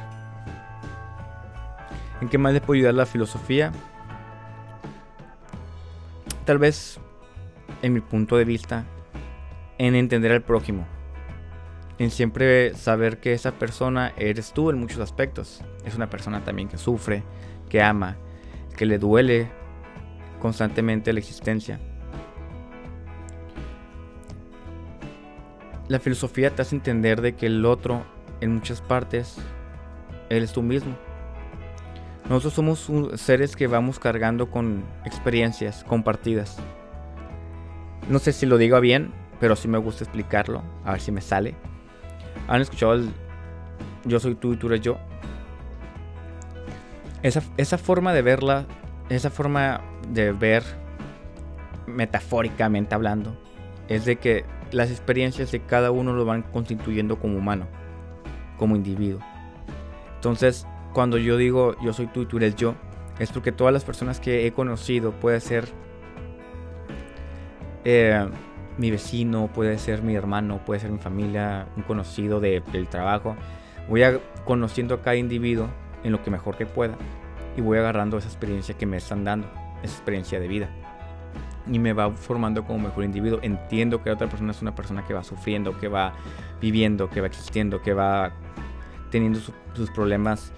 ¿En 2.21 2.29
qué 2.29 2.37
más 2.37 2.53
les 2.53 2.61
puedo 2.61 2.77
ayudar 2.77 2.93
la 2.93 3.05
filosofía? 3.05 3.71
Tal 6.45 6.57
vez, 6.57 6.99
en 7.81 7.93
mi 7.93 8.01
punto 8.01 8.37
de 8.37 8.45
vista, 8.45 8.85
en 9.77 9.95
entender 9.95 10.31
al 10.31 10.41
prójimo. 10.41 10.87
En 11.97 12.09
siempre 12.09 12.73
saber 12.73 13.19
que 13.19 13.33
esa 13.33 13.51
persona 13.53 14.13
eres 14.17 14.53
tú 14.53 14.69
en 14.69 14.79
muchos 14.79 14.99
aspectos. 14.99 15.61
Es 15.85 15.95
una 15.95 16.09
persona 16.09 16.43
también 16.43 16.67
que 16.67 16.77
sufre, 16.77 17.23
que 17.69 17.81
ama, 17.81 18.17
que 18.75 18.85
le 18.85 18.97
duele 18.97 19.49
constantemente 20.39 21.13
la 21.13 21.19
existencia 21.19 21.79
la 25.91 25.99
filosofía 25.99 26.55
te 26.55 26.61
hace 26.61 26.73
entender 26.73 27.19
de 27.19 27.35
que 27.35 27.47
el 27.47 27.65
otro, 27.65 28.05
en 28.39 28.53
muchas 28.55 28.81
partes, 28.81 29.35
él 30.29 30.41
es 30.41 30.53
tú 30.53 30.61
mismo. 30.61 30.95
Nosotros 32.29 32.53
somos 32.53 32.91
seres 33.19 33.55
que 33.55 33.67
vamos 33.67 33.99
cargando 33.99 34.49
con 34.49 34.83
experiencias 35.05 35.83
compartidas. 35.83 36.57
No 38.09 38.19
sé 38.19 38.31
si 38.31 38.45
lo 38.45 38.57
digo 38.57 38.79
bien, 38.79 39.11
pero 39.39 39.55
sí 39.55 39.67
me 39.67 39.77
gusta 39.77 40.03
explicarlo, 40.03 40.63
a 40.85 40.91
ver 40.91 41.01
si 41.01 41.11
me 41.11 41.21
sale. 41.21 41.55
¿Han 42.47 42.61
escuchado 42.61 42.93
el 42.93 43.09
yo 44.05 44.19
soy 44.19 44.35
tú 44.35 44.53
y 44.53 44.57
tú 44.57 44.67
eres 44.67 44.81
yo? 44.81 44.97
Esa, 47.23 47.43
esa 47.57 47.77
forma 47.77 48.13
de 48.13 48.21
verla, 48.21 48.65
esa 49.09 49.29
forma 49.29 49.81
de 50.09 50.31
ver 50.31 50.63
metafóricamente 51.85 52.95
hablando, 52.95 53.35
es 53.87 54.05
de 54.05 54.15
que 54.15 54.45
las 54.71 54.89
experiencias 54.89 55.51
de 55.51 55.59
cada 55.59 55.91
uno 55.91 56.13
lo 56.13 56.25
van 56.25 56.43
constituyendo 56.43 57.19
como 57.19 57.37
humano, 57.37 57.67
como 58.57 58.75
individuo. 58.75 59.19
Entonces, 60.15 60.65
cuando 60.93 61.17
yo 61.17 61.37
digo 61.37 61.75
yo 61.81 61.93
soy 61.93 62.07
tú 62.07 62.21
y 62.21 62.25
tú 62.25 62.37
eres 62.37 62.55
yo, 62.55 62.75
es 63.19 63.31
porque 63.31 63.51
todas 63.51 63.73
las 63.73 63.83
personas 63.83 64.19
que 64.19 64.47
he 64.47 64.51
conocido, 64.51 65.11
puede 65.11 65.39
ser 65.39 65.67
eh, 67.83 68.27
mi 68.77 68.91
vecino, 68.91 69.49
puede 69.53 69.77
ser 69.77 70.01
mi 70.01 70.15
hermano, 70.15 70.59
puede 70.65 70.79
ser 70.79 70.91
mi 70.91 70.99
familia, 70.99 71.67
un 71.75 71.83
conocido 71.83 72.39
del 72.39 72.87
trabajo, 72.89 73.35
voy 73.87 74.01
conociendo 74.45 74.95
a 74.95 75.01
cada 75.01 75.15
individuo 75.17 75.67
en 76.03 76.11
lo 76.11 76.23
que 76.23 76.31
mejor 76.31 76.57
que 76.57 76.65
pueda 76.65 76.95
y 77.55 77.61
voy 77.61 77.77
agarrando 77.77 78.17
esa 78.17 78.27
experiencia 78.27 78.77
que 78.77 78.85
me 78.85 78.97
están 78.97 79.23
dando, 79.23 79.47
esa 79.83 79.93
experiencia 79.93 80.39
de 80.39 80.47
vida. 80.47 80.69
Y 81.71 81.77
me 81.77 81.93
va 81.93 82.09
formando 82.11 82.63
como 82.65 82.79
mejor 82.79 83.03
individuo. 83.03 83.39
Entiendo 83.43 84.01
que 84.01 84.09
otra 84.09 84.27
persona 84.27 84.51
es 84.51 84.61
una 84.61 84.73
persona 84.73 85.05
que 85.05 85.13
va 85.13 85.23
sufriendo, 85.23 85.77
que 85.77 85.87
va 85.87 86.13
viviendo, 86.59 87.09
que 87.09 87.21
va 87.21 87.27
existiendo, 87.27 87.81
que 87.81 87.93
va 87.93 88.31
teniendo 89.11 89.39
sus 89.73 89.91
problemas 89.91 90.51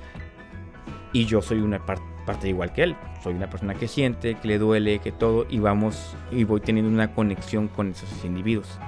y 1.14 1.26
yo 1.26 1.42
soy 1.42 1.60
una 1.60 1.80
parte 1.86 2.50
igual 2.50 2.74
que 2.74 2.84
él. 2.84 2.96
Soy 3.22 3.36
una 3.36 3.50
persona 3.50 3.76
que 3.76 3.88
siente, 3.88 4.36
que 4.36 4.48
le 4.48 4.58
duele, 4.58 5.00
que 5.00 5.12
todo 5.12 5.46
y 5.50 5.60
vamos 5.60 6.16
y 6.32 6.44
voy 6.44 6.60
teniendo 6.60 6.92
una 6.92 7.14
conexión 7.14 7.68
con 7.70 7.92
esos 7.92 8.26
individuos. 8.26 8.80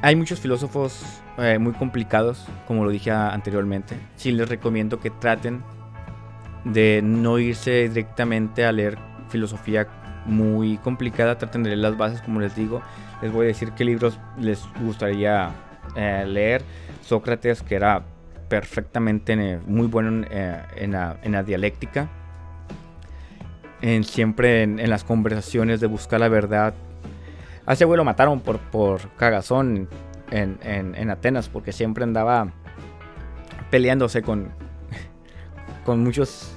Hay 0.00 0.16
muchos 0.16 0.38
filósofos 0.38 1.02
eh, 1.38 1.58
muy 1.58 1.72
complicados, 1.72 2.46
como 2.66 2.84
lo 2.84 2.90
dije 2.90 3.10
anteriormente. 3.10 3.96
Sí 4.16 4.32
les 4.32 4.48
recomiendo 4.48 5.00
que 5.00 5.10
traten 5.10 5.62
de 6.64 7.00
no 7.02 7.38
irse 7.38 7.88
directamente 7.88 8.64
a 8.64 8.72
leer 8.72 8.98
filosofía 9.28 9.88
muy 10.26 10.78
complicada, 10.78 11.36
traten 11.38 11.62
de 11.62 11.70
leer 11.70 11.80
las 11.80 11.96
bases, 11.96 12.20
como 12.22 12.40
les 12.40 12.54
digo. 12.54 12.82
Les 13.20 13.32
voy 13.32 13.46
a 13.46 13.48
decir 13.48 13.72
qué 13.72 13.84
libros 13.84 14.18
les 14.38 14.62
gustaría 14.80 15.50
eh, 15.96 16.24
leer. 16.26 16.62
Sócrates, 17.02 17.62
que 17.62 17.74
era 17.74 18.04
perfectamente 18.48 19.58
muy 19.66 19.86
bueno 19.86 20.26
eh, 20.30 20.62
en, 20.76 20.92
la, 20.92 21.42
dialéctica. 21.42 22.08
En, 23.82 24.04
siempre 24.04 24.62
en, 24.62 24.90
las 24.90 25.04
conversaciones 25.04 25.80
de 25.80 25.86
buscar 25.86 26.20
la 26.20 26.28
verdad. 26.28 26.74
A 27.66 27.72
ese 27.72 27.86
lo 27.86 28.04
mataron 28.04 28.40
por, 28.40 28.58
por 28.58 29.08
cagazón 29.16 29.88
en, 30.30 30.58
en, 30.62 31.10
Atenas 31.10 31.48
porque 31.48 31.72
siempre 31.72 32.04
andaba 32.04 32.52
peleándose 33.70 34.22
con, 34.22 34.50
con 35.84 36.02
muchos 36.02 36.53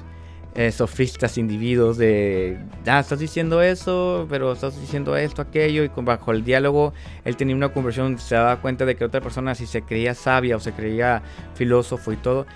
eh, 0.57 0.71
sofistas 0.71 1.37
individuos 1.37 1.97
de, 1.99 2.57
ah, 2.87 2.99
estás 2.99 3.19
diciendo 3.19 3.61
eso, 3.61 4.25
pero 4.27 4.53
estás 4.53 4.81
diciendo 4.81 5.15
esto, 5.15 5.43
aquello, 5.43 5.83
y 5.83 5.89
con, 5.89 6.03
bajo 6.03 6.31
el 6.31 6.43
diálogo 6.43 6.93
él 7.25 7.37
tenía 7.37 7.55
una 7.55 7.69
conversión, 7.69 8.17
se 8.17 8.33
daba 8.33 8.59
cuenta 8.59 8.83
de 8.83 8.95
que 8.95 9.05
otra 9.05 9.21
persona 9.21 9.53
si 9.53 9.67
se 9.67 9.83
creía 9.83 10.15
sabia 10.15 10.55
o 10.55 10.59
se 10.59 10.71
creía 10.73 11.21
filósofo 11.53 12.11
y 12.11 12.15
todo, 12.15 12.47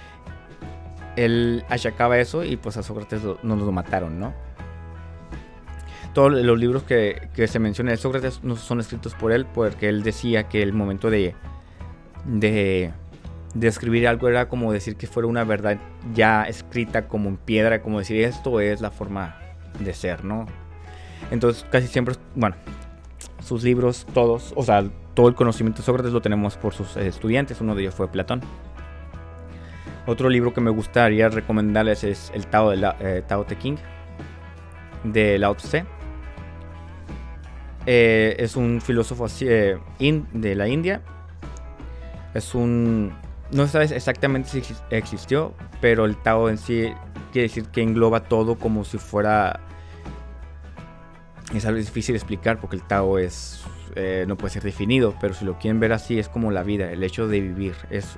él 1.16 1.64
achacaba 1.70 2.18
eso 2.18 2.44
y 2.44 2.58
pues 2.58 2.76
a 2.76 2.82
Sócrates 2.82 3.22
no 3.44 3.56
lo 3.56 3.72
mataron, 3.72 4.20
¿no? 4.20 4.34
Todos 6.16 6.32
los 6.32 6.60
libros 6.60 6.82
que, 6.82 7.30
que 7.36 7.48
se 7.48 7.60
mencionan 7.60 7.94
de 7.94 7.98
Sócrates 7.98 8.44
no 8.44 8.56
son 8.56 8.80
escritos 8.80 9.14
por 9.14 9.32
él 9.32 9.46
porque 9.46 9.90
él 9.90 10.02
decía 10.02 10.50
que 10.50 10.64
el 10.64 10.74
momento 10.74 11.12
de, 11.12 11.36
de 12.26 12.94
describir 13.54 14.08
algo 14.08 14.30
era 14.30 14.48
como 14.48 14.72
decir 14.72 14.96
que 14.96 15.08
fuera 15.08 15.28
una 15.28 15.44
verdad 15.44 15.78
ya 16.14 16.44
escrita 16.44 17.08
como 17.08 17.30
en 17.30 17.38
piedra, 17.38 17.82
como 17.82 18.00
decir 18.00 18.24
esto 18.24 18.60
es 18.60 18.82
la 18.82 18.92
forma 18.92 19.38
de 19.80 19.94
ser, 19.94 20.24
¿no? 20.24 20.46
Entonces 21.32 21.66
casi 21.70 21.88
siempre, 21.88 22.16
bueno, 22.36 22.56
sus 23.44 23.64
libros 23.64 24.06
todos, 24.14 24.54
o 24.56 24.64
sea, 24.64 24.84
todo 25.14 25.28
el 25.28 25.36
conocimiento 25.36 25.82
de 25.82 25.86
Sócrates 25.86 26.14
lo 26.14 26.22
tenemos 26.22 26.58
por 26.58 26.74
sus 26.74 26.96
estudiantes, 26.98 27.62
uno 27.62 27.76
de 27.76 27.82
ellos 27.82 27.96
fue 27.96 28.08
Platón. 28.08 28.42
Otro 30.08 30.30
libro 30.30 30.54
que 30.54 30.62
me 30.62 30.72
gustaría 30.72 31.30
recomendarles 31.30 32.04
es 32.04 32.32
el 32.34 32.48
Tao, 32.48 32.72
de 32.72 32.78
la, 32.78 32.96
eh, 33.00 33.24
Tao 33.28 33.44
Te 33.46 33.56
King 33.56 33.78
de 35.04 35.38
Lao 35.38 35.56
Tse. 35.56 35.86
Eh, 37.86 38.36
es 38.38 38.56
un 38.56 38.82
filósofo 38.82 39.28
eh, 39.42 39.78
de 40.00 40.56
la 40.56 40.68
India. 40.68 41.02
Es 42.34 42.56
un 42.56 43.14
no 43.52 43.68
sabes 43.68 43.92
exactamente 43.92 44.50
si 44.50 44.64
existió, 44.92 45.54
pero 45.82 46.06
el 46.06 46.16
Tao 46.18 46.50
en 46.50 46.58
sí 46.58 46.94
quiere 47.32 47.48
decir 47.48 47.66
que 47.66 47.82
engloba 47.82 48.24
todo 48.24 48.56
como 48.56 48.84
si 48.84 48.98
fuera... 48.98 49.60
Es 51.54 51.66
algo 51.66 51.80
difícil 51.80 52.14
de 52.14 52.18
explicar 52.18 52.60
porque 52.62 52.78
el 52.78 52.84
Tao 52.84 53.18
es, 53.18 53.64
eh, 53.96 54.24
no 54.26 54.38
puede 54.38 54.54
ser 54.54 54.64
definido, 54.64 55.16
pero 55.20 55.34
si 55.34 55.44
lo 55.44 55.58
quieren 55.58 55.82
ver 55.82 55.92
así 55.92 56.18
es 56.18 56.30
como 56.30 56.50
la 56.50 56.64
vida, 56.64 56.92
el 56.92 57.04
hecho 57.04 57.28
de 57.28 57.42
vivir, 57.42 57.76
es 57.90 58.16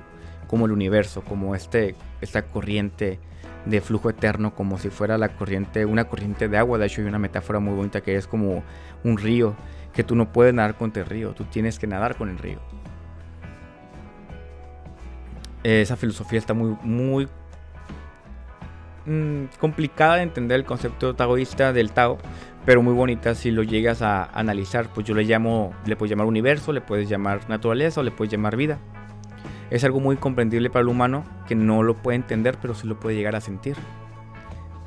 como 0.47 0.67
el 0.67 0.71
universo, 0.71 1.23
como 1.23 1.55
este, 1.55 1.95
esta 2.21 2.43
corriente 2.43 3.19
de 3.65 3.81
flujo 3.81 4.11
eterno, 4.11 4.53
como 4.53 4.77
si 4.77 4.89
fuera 4.89 5.17
la 5.17 5.29
corriente, 5.29 5.85
una 5.85 6.03
corriente 6.03 6.47
de 6.47 6.57
agua. 6.57 6.77
De 6.77 6.85
hecho 6.85 7.01
hay 7.01 7.07
una 7.07 7.17
metáfora 7.17 7.57
muy 7.59 7.73
bonita 7.73 8.01
que 8.01 8.15
es 8.15 8.27
como 8.27 8.63
un 9.03 9.17
río, 9.17 9.55
que 9.93 10.03
tú 10.03 10.15
no 10.15 10.31
puedes 10.31 10.53
nadar 10.53 10.75
con 10.75 10.91
el 10.93 11.05
río, 11.05 11.33
tú 11.33 11.45
tienes 11.45 11.79
que 11.79 11.87
nadar 11.87 12.17
con 12.17 12.29
el 12.29 12.37
río 12.37 12.59
esa 15.63 15.95
filosofía 15.95 16.39
está 16.39 16.53
muy, 16.53 16.75
muy 16.83 17.27
mm, 19.05 19.45
complicada 19.59 20.17
de 20.17 20.23
entender 20.23 20.59
el 20.59 20.65
concepto 20.65 21.15
taoísta 21.15 21.73
del 21.73 21.91
Tao, 21.91 22.17
pero 22.65 22.81
muy 22.81 22.93
bonita 22.93 23.35
si 23.35 23.51
lo 23.51 23.63
llegas 23.63 24.01
a 24.01 24.25
analizar. 24.25 24.89
Pues 24.93 25.07
yo 25.07 25.15
le 25.15 25.23
llamo, 25.23 25.73
le 25.85 25.95
puedes 25.95 26.09
llamar 26.09 26.27
universo, 26.27 26.73
le 26.73 26.81
puedes 26.81 27.09
llamar 27.09 27.49
naturaleza 27.49 28.01
o 28.01 28.03
le 28.03 28.11
puedes 28.11 28.31
llamar 28.31 28.55
vida. 28.55 28.79
Es 29.69 29.83
algo 29.83 29.99
muy 29.99 30.17
comprendible 30.17 30.69
para 30.69 30.81
el 30.81 30.89
humano 30.89 31.23
que 31.47 31.55
no 31.55 31.81
lo 31.81 31.95
puede 31.95 32.17
entender, 32.17 32.57
pero 32.61 32.75
sí 32.75 32.87
lo 32.87 32.99
puede 32.99 33.15
llegar 33.15 33.35
a 33.35 33.41
sentir. 33.41 33.75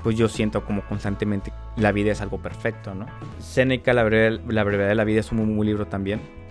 Pues 0.03 0.17
yo 0.17 0.29
siento 0.29 0.65
como 0.65 0.83
constantemente 0.83 1.53
la 1.77 1.91
vida 1.91 2.13
es 2.13 2.21
algo 2.21 2.39
perfecto, 2.39 2.95
¿no? 2.95 3.07
Seneca, 3.41 3.93
la 3.93 4.05
brevedad, 4.05 4.41
la 4.47 4.63
brevedad 4.63 4.89
de 4.89 4.95
la 4.95 5.05
vida 5.05 5.21
es 5.21 5.33
un 5.33 5.39
muy, 5.39 5.47
muy 5.47 5.67
libro 5.67 5.87
también 5.87 6.46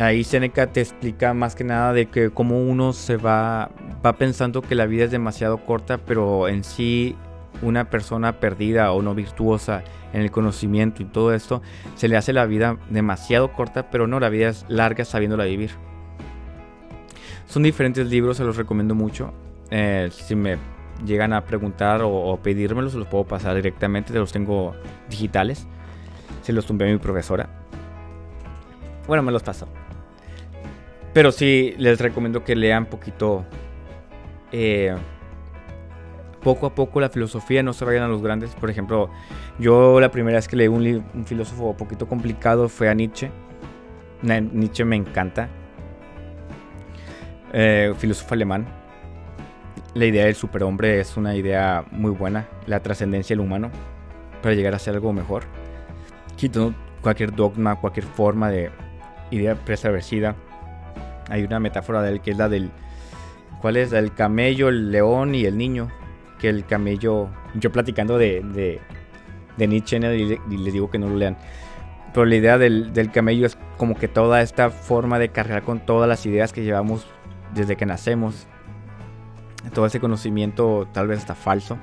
ahí 0.00 0.24
Seneca 0.24 0.66
te 0.72 0.80
explica 0.80 1.34
más 1.34 1.54
que 1.54 1.64
nada 1.64 1.92
de 1.92 2.06
que 2.06 2.30
cómo 2.30 2.60
uno 2.60 2.92
se 2.92 3.16
va, 3.16 3.70
va 4.04 4.12
pensando 4.14 4.62
que 4.62 4.74
la 4.74 4.86
vida 4.86 5.04
es 5.04 5.10
demasiado 5.10 5.58
corta, 5.58 5.98
pero 5.98 6.48
en 6.48 6.64
sí 6.64 7.16
una 7.62 7.90
persona 7.90 8.40
perdida 8.40 8.92
o 8.92 9.02
no 9.02 9.14
virtuosa 9.14 9.82
en 10.12 10.22
el 10.22 10.30
conocimiento 10.30 11.02
y 11.02 11.06
todo 11.06 11.34
esto, 11.34 11.62
se 11.96 12.08
le 12.08 12.16
hace 12.16 12.32
la 12.32 12.46
vida 12.46 12.78
demasiado 12.88 13.52
corta, 13.52 13.90
pero 13.90 14.06
no, 14.06 14.20
la 14.20 14.28
vida 14.28 14.48
es 14.48 14.64
larga 14.68 15.04
sabiéndola 15.04 15.44
vivir. 15.44 15.70
Son 17.46 17.62
diferentes 17.62 18.06
libros, 18.06 18.36
se 18.36 18.44
los 18.44 18.56
recomiendo 18.56 18.94
mucho. 18.94 19.32
Eh, 19.70 20.08
si 20.12 20.34
me 20.34 20.58
llegan 21.04 21.32
a 21.32 21.44
preguntar 21.44 22.02
o, 22.02 22.10
o 22.10 22.36
pedírmelos, 22.38 22.94
los 22.94 23.06
puedo 23.06 23.24
pasar 23.24 23.54
directamente, 23.56 24.12
los 24.12 24.32
tengo 24.32 24.74
digitales. 25.08 25.66
Se 26.42 26.52
los 26.52 26.66
tumbé 26.66 26.88
a 26.88 26.92
mi 26.92 26.98
profesora. 26.98 27.67
Bueno, 29.08 29.22
me 29.22 29.32
los 29.32 29.42
pasó. 29.42 29.66
Pero 31.14 31.32
sí, 31.32 31.74
les 31.78 31.98
recomiendo 31.98 32.44
que 32.44 32.54
lean 32.54 32.86
poquito. 32.86 33.44
Eh, 34.52 34.94
poco 36.42 36.66
a 36.66 36.74
poco 36.74 37.00
la 37.00 37.08
filosofía, 37.08 37.62
no 37.62 37.72
se 37.72 37.84
vayan 37.84 38.04
a 38.04 38.08
los 38.08 38.22
grandes. 38.22 38.54
Por 38.54 38.70
ejemplo, 38.70 39.10
yo 39.58 39.98
la 39.98 40.10
primera 40.10 40.36
vez 40.36 40.46
que 40.46 40.56
leí 40.56 40.68
un, 40.68 41.04
un 41.14 41.24
filósofo 41.26 41.74
poquito 41.76 42.06
complicado 42.06 42.68
fue 42.68 42.90
a 42.90 42.94
Nietzsche. 42.94 43.30
Nietzsche 44.22 44.84
me 44.84 44.96
encanta. 44.96 45.48
Eh, 47.54 47.94
filósofo 47.96 48.34
alemán. 48.34 48.66
La 49.94 50.04
idea 50.04 50.26
del 50.26 50.34
superhombre 50.34 51.00
es 51.00 51.16
una 51.16 51.34
idea 51.34 51.82
muy 51.90 52.10
buena. 52.10 52.46
La 52.66 52.80
trascendencia 52.80 53.34
del 53.34 53.40
humano 53.40 53.70
para 54.42 54.54
llegar 54.54 54.74
a 54.74 54.78
ser 54.78 54.94
algo 54.94 55.14
mejor. 55.14 55.44
Quitando 56.36 56.74
cualquier 57.00 57.34
dogma, 57.34 57.80
cualquier 57.80 58.04
forma 58.04 58.50
de, 58.50 58.70
idea 59.30 59.54
preestablecida. 59.54 60.36
Hay 61.28 61.44
una 61.44 61.60
metáfora 61.60 62.02
de 62.02 62.12
él 62.12 62.20
que 62.20 62.30
es 62.32 62.36
la 62.36 62.48
del. 62.48 62.70
¿Cuál 63.60 63.76
es? 63.76 63.92
El 63.92 64.14
camello, 64.14 64.68
el 64.68 64.90
león 64.92 65.34
y 65.34 65.44
el 65.44 65.58
niño. 65.58 65.88
Que 66.38 66.48
el 66.48 66.64
camello. 66.64 67.28
Yo 67.54 67.72
platicando 67.72 68.18
de, 68.18 68.42
de, 68.42 68.80
de 69.56 69.66
Nietzsche 69.66 69.98
y, 69.98 70.38
les 70.56 70.72
digo 70.72 70.90
que 70.90 70.98
no 70.98 71.08
lo 71.08 71.16
lean. 71.16 71.36
Pero 72.12 72.24
la 72.24 72.36
idea 72.36 72.58
del, 72.58 72.92
del, 72.92 73.10
camello 73.10 73.46
es 73.46 73.58
como 73.76 73.94
que 73.94 74.08
toda 74.08 74.40
esta 74.40 74.70
forma 74.70 75.18
de 75.18 75.28
cargar 75.28 75.62
con 75.62 75.80
todas 75.80 76.08
las 76.08 76.24
ideas 76.24 76.52
que 76.52 76.64
llevamos 76.64 77.06
desde 77.54 77.76
que 77.76 77.86
nacemos, 77.86 78.46
todo 79.74 79.86
ese 79.86 80.00
conocimiento 80.00 80.88
tal 80.92 81.08
vez 81.08 81.18
está 81.18 81.34
falso. 81.34 81.78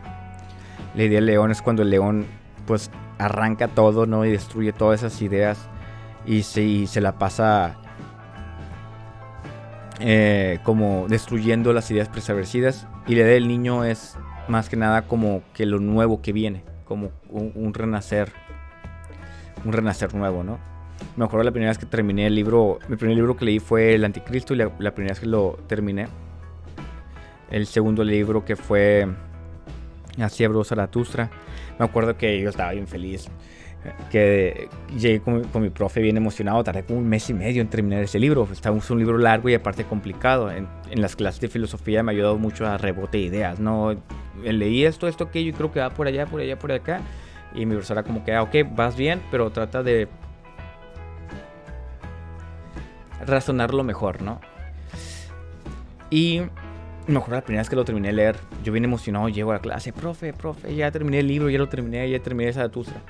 La 0.95 1.03
idea 1.03 1.17
del 1.17 1.27
león 1.27 1.51
es 1.51 1.61
cuando 1.61 1.83
el 1.83 1.89
león 1.89 2.25
pues 2.65 2.89
arranca 3.17 3.67
todo, 3.67 4.05
¿no? 4.05 4.25
Y 4.25 4.31
destruye 4.31 4.73
todas 4.73 5.03
esas 5.03 5.21
ideas 5.21 5.69
y 6.25 6.43
se, 6.43 6.87
se 6.87 7.01
la 7.01 7.17
pasa 7.17 7.77
eh, 9.99 10.59
como 10.63 11.07
destruyendo 11.07 11.73
las 11.73 11.89
ideas 11.91 12.09
preestablecidas. 12.09 12.87
Y 13.07 13.15
la 13.15 13.21
idea 13.21 13.33
del 13.33 13.47
niño 13.47 13.83
es 13.83 14.17
más 14.47 14.69
que 14.69 14.75
nada 14.75 15.03
como 15.03 15.41
que 15.53 15.65
lo 15.65 15.79
nuevo 15.79 16.21
que 16.21 16.33
viene, 16.33 16.63
como 16.85 17.11
un, 17.29 17.73
renacer, 17.73 18.31
un 19.63 19.73
renacer 19.73 20.13
nuevo, 20.13 20.43
¿no? 20.43 20.59
Me 21.17 21.25
acuerdo 21.25 21.43
la 21.43 21.51
primera 21.51 21.71
vez 21.71 21.77
que 21.77 21.85
terminé 21.85 22.27
el 22.27 22.35
libro, 22.35 22.79
mi 22.87 22.95
primer 22.95 23.15
libro 23.15 23.35
que 23.35 23.45
leí 23.45 23.59
fue 23.59 23.95
El 23.95 24.05
Anticristo 24.05 24.53
y 24.53 24.57
la, 24.57 24.71
la 24.79 24.93
primera 24.93 25.13
vez 25.13 25.19
que 25.19 25.27
lo 25.27 25.59
terminé. 25.67 26.07
El 27.51 27.67
segundo 27.67 28.03
libro 28.03 28.43
que 28.43 28.55
fue 28.55 29.07
Así 30.21 30.43
habló 30.43 30.63
Zaratustra. 30.63 31.29
Me 31.77 31.85
acuerdo 31.85 32.17
que 32.17 32.39
yo 32.39 32.49
estaba 32.49 32.71
bien 32.71 32.87
feliz 32.87 33.27
que 34.11 34.69
llegué 34.97 35.19
con, 35.19 35.61
mi 35.61 35.69
profe 35.69 36.01
bien 36.01 36.17
emocionado, 36.17 36.63
tardé 36.63 36.83
como 36.83 36.99
un 36.99 37.07
mes 37.07 37.29
y 37.29 37.33
medio 37.33 37.61
en 37.61 37.67
terminar 37.67 38.03
ese 38.03 38.19
libro. 38.19 38.47
Estaba 38.51 38.77
un 38.89 38.99
libro 38.99 39.17
largo 39.17 39.49
y 39.49 39.53
aparte 39.53 39.85
complicado. 39.85 40.51
En, 40.51 40.67
las 40.93 41.15
clases 41.15 41.41
de 41.41 41.47
filosofía 41.49 42.03
me 42.03 42.11
ha 42.11 42.13
ayudado 42.13 42.37
mucho 42.37 42.65
a 42.65 42.77
rebote 42.77 43.17
de 43.17 43.23
ideas, 43.23 43.59
¿no? 43.59 43.95
Leí 44.43 44.85
esto, 44.85 45.07
esto, 45.07 45.25
aquello 45.25 45.49
y 45.49 45.53
creo 45.53 45.71
que 45.71 45.79
va 45.79 45.89
por 45.89 46.07
allá, 46.07 46.25
por 46.25 46.39
allá, 46.39 46.57
por 46.57 46.71
acá. 46.71 47.01
Y 47.53 47.65
mi 47.65 47.73
profesora 47.73 48.03
como 48.03 48.23
que, 48.23 48.33
ah, 48.33 48.43
ok, 48.43 48.55
vas 48.75 48.95
bien, 48.95 49.21
pero 49.31 49.49
trata 49.49 49.83
de 49.83 50.07
razonarlo 53.25 53.83
mejor, 53.83 54.21
¿no? 54.21 54.39
Y 56.09 56.41
me 57.07 57.17
acuerdo 57.17 57.35
la 57.35 57.41
primera 57.41 57.61
vez 57.61 57.69
que 57.69 57.75
lo 57.75 57.85
terminé 57.85 58.07
de 58.09 58.13
leer, 58.13 58.35
yo 58.63 58.71
bien 58.71 58.83
emocionado 58.83 59.29
llego 59.29 59.51
a 59.51 59.55
la 59.55 59.59
clase, 59.59 59.93
profe, 59.93 60.33
profe, 60.33 60.75
ya 60.75 60.91
terminé 60.91 61.19
el 61.19 61.27
libro, 61.27 61.49
ya 61.49 61.59
lo 61.59 61.69
terminé, 61.69 62.09
ya 62.09 62.19
terminé 62.19 62.49
esa 62.49 62.61
Zaratustra. 62.61 63.01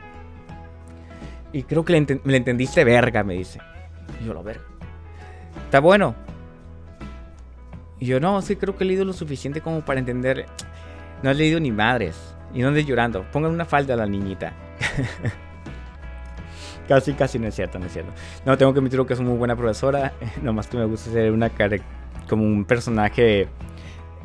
Y 1.56 1.64
creo 1.64 1.86
que 1.86 1.94
le, 1.94 2.36
entendiste 2.36 2.84
verga, 2.84 3.24
me 3.24 3.36
dice. 3.36 3.62
Y 4.22 4.26
yo, 4.26 4.34
lo 4.34 4.44
verga. 4.44 4.66
Está 5.64 5.80
bueno. 5.80 6.14
Y 7.98 8.08
yo, 8.08 8.20
no, 8.20 8.42
sí 8.42 8.58
creo 8.58 8.76
que 8.76 8.84
he 8.84 8.88
leído 8.88 9.06
lo 9.06 9.14
suficiente 9.14 9.62
como 9.62 9.80
para 9.80 10.02
entender. 10.02 10.48
No 11.24 11.30
has 11.30 11.38
leído 11.38 11.62
ni 11.62 11.72
madres. 11.72 12.36
Y 12.54 12.60
no 12.60 12.68
andes 12.68 12.86
llorando. 12.86 13.24
Pongan 13.32 13.52
una 13.52 13.64
falda 13.64 13.94
a 13.94 13.98
la 13.98 14.06
niñita. 14.06 14.52
casi, 16.90 17.14
casi 17.14 17.40
no 17.40 17.48
es 17.48 17.56
cierto, 17.56 17.80
no 17.80 17.86
es 17.86 17.94
cierto. 17.94 18.12
No, 18.46 18.58
tengo 18.58 18.74
que 18.74 18.80
admitir 18.80 19.02
que 19.06 19.14
es 19.14 19.20
una 19.22 19.30
muy 19.30 19.38
buena 19.38 19.56
profesora. 19.56 20.12
Nomás 20.42 20.68
que 20.68 20.76
me 20.76 20.84
gusta 20.84 21.10
ser 21.10 21.32
una 21.32 21.50
cara 21.52 21.78
como 22.28 22.44
un 22.44 22.66
personaje 22.66 23.48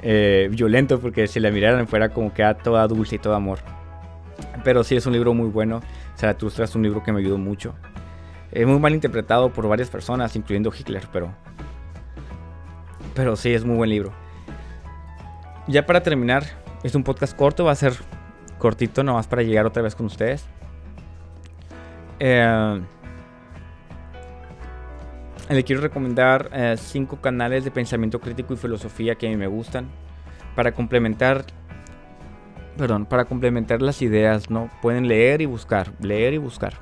eh, 0.02 0.48
violento 0.50 0.98
porque 0.98 1.28
si 1.28 1.38
la 1.38 1.52
miraran 1.52 1.86
fuera 1.86 2.08
como 2.08 2.34
que 2.34 2.42
era 2.42 2.54
toda 2.54 2.88
dulce 2.88 3.14
y 3.14 3.18
todo 3.20 3.36
amor. 3.36 3.60
Pero 4.64 4.84
sí 4.84 4.96
es 4.96 5.06
un 5.06 5.12
libro 5.12 5.34
muy 5.34 5.48
bueno. 5.48 5.80
Zaratustra 6.16 6.64
es 6.64 6.74
un 6.74 6.82
libro 6.82 7.02
que 7.02 7.12
me 7.12 7.20
ayudó 7.20 7.38
mucho. 7.38 7.74
Es 8.52 8.66
muy 8.66 8.78
mal 8.78 8.94
interpretado 8.94 9.52
por 9.52 9.68
varias 9.68 9.88
personas, 9.90 10.34
incluyendo 10.36 10.72
Hitler, 10.76 11.06
pero. 11.12 11.32
Pero 13.14 13.36
sí, 13.36 13.52
es 13.52 13.64
muy 13.64 13.76
buen 13.76 13.90
libro. 13.90 14.12
Ya 15.66 15.86
para 15.86 16.02
terminar, 16.02 16.44
es 16.82 16.94
un 16.94 17.04
podcast 17.04 17.36
corto, 17.36 17.64
va 17.64 17.72
a 17.72 17.76
ser 17.76 17.94
cortito 18.58 19.04
nomás 19.04 19.26
para 19.26 19.42
llegar 19.42 19.66
otra 19.66 19.82
vez 19.82 19.94
con 19.94 20.06
ustedes. 20.06 20.44
Eh, 22.18 22.80
le 25.48 25.64
quiero 25.64 25.82
recomendar 25.82 26.50
eh, 26.52 26.76
cinco 26.78 27.20
canales 27.20 27.64
de 27.64 27.70
pensamiento 27.70 28.20
crítico 28.20 28.54
y 28.54 28.56
filosofía 28.56 29.16
que 29.16 29.26
a 29.26 29.30
mí 29.30 29.36
me 29.36 29.48
gustan 29.48 29.88
para 30.54 30.72
complementar 30.72 31.44
perdón, 32.80 33.04
para 33.04 33.26
complementar 33.26 33.82
las 33.82 34.00
ideas, 34.00 34.48
¿no? 34.48 34.70
Pueden 34.80 35.06
leer 35.06 35.42
y 35.42 35.46
buscar, 35.46 35.92
leer 36.00 36.32
y 36.32 36.38
buscar. 36.38 36.72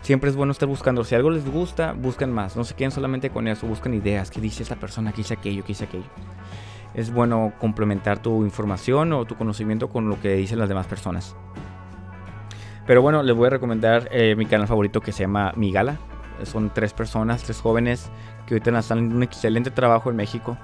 Siempre 0.00 0.30
es 0.30 0.36
bueno 0.36 0.50
estar 0.50 0.66
buscando. 0.66 1.04
Si 1.04 1.14
algo 1.14 1.30
les 1.30 1.44
gusta, 1.44 1.92
buscan 1.92 2.32
más. 2.32 2.56
No 2.56 2.64
se 2.64 2.74
queden 2.74 2.90
solamente 2.90 3.28
con 3.28 3.46
eso, 3.46 3.66
buscan 3.66 3.92
ideas. 3.92 4.30
¿Qué 4.30 4.40
dice 4.40 4.62
esta 4.62 4.76
persona? 4.76 5.12
¿Qué 5.12 5.18
dice 5.18 5.34
aquello? 5.34 5.60
¿Qué 5.62 5.68
dice 5.68 5.84
aquello? 5.84 6.06
Es 6.94 7.12
bueno 7.12 7.52
complementar 7.60 8.18
tu 8.18 8.44
información 8.44 9.12
o 9.12 9.26
tu 9.26 9.36
conocimiento 9.36 9.90
con 9.90 10.08
lo 10.08 10.18
que 10.20 10.32
dicen 10.36 10.58
las 10.58 10.70
demás 10.70 10.86
personas. 10.86 11.36
Pero 12.86 13.02
bueno, 13.02 13.22
les 13.22 13.36
voy 13.36 13.48
a 13.48 13.50
recomendar 13.50 14.08
eh, 14.10 14.34
mi 14.36 14.46
canal 14.46 14.66
favorito 14.66 15.02
que 15.02 15.12
se 15.12 15.24
llama 15.24 15.52
Mi 15.54 15.70
Gala. 15.70 15.98
Son 16.44 16.70
tres 16.70 16.94
personas, 16.94 17.42
tres 17.42 17.60
jóvenes 17.60 18.10
que 18.46 18.54
ahorita 18.54 18.78
están 18.78 18.98
en 18.98 19.12
un 19.12 19.22
excelente 19.22 19.70
trabajo 19.70 20.08
en 20.08 20.16
México 20.16 20.56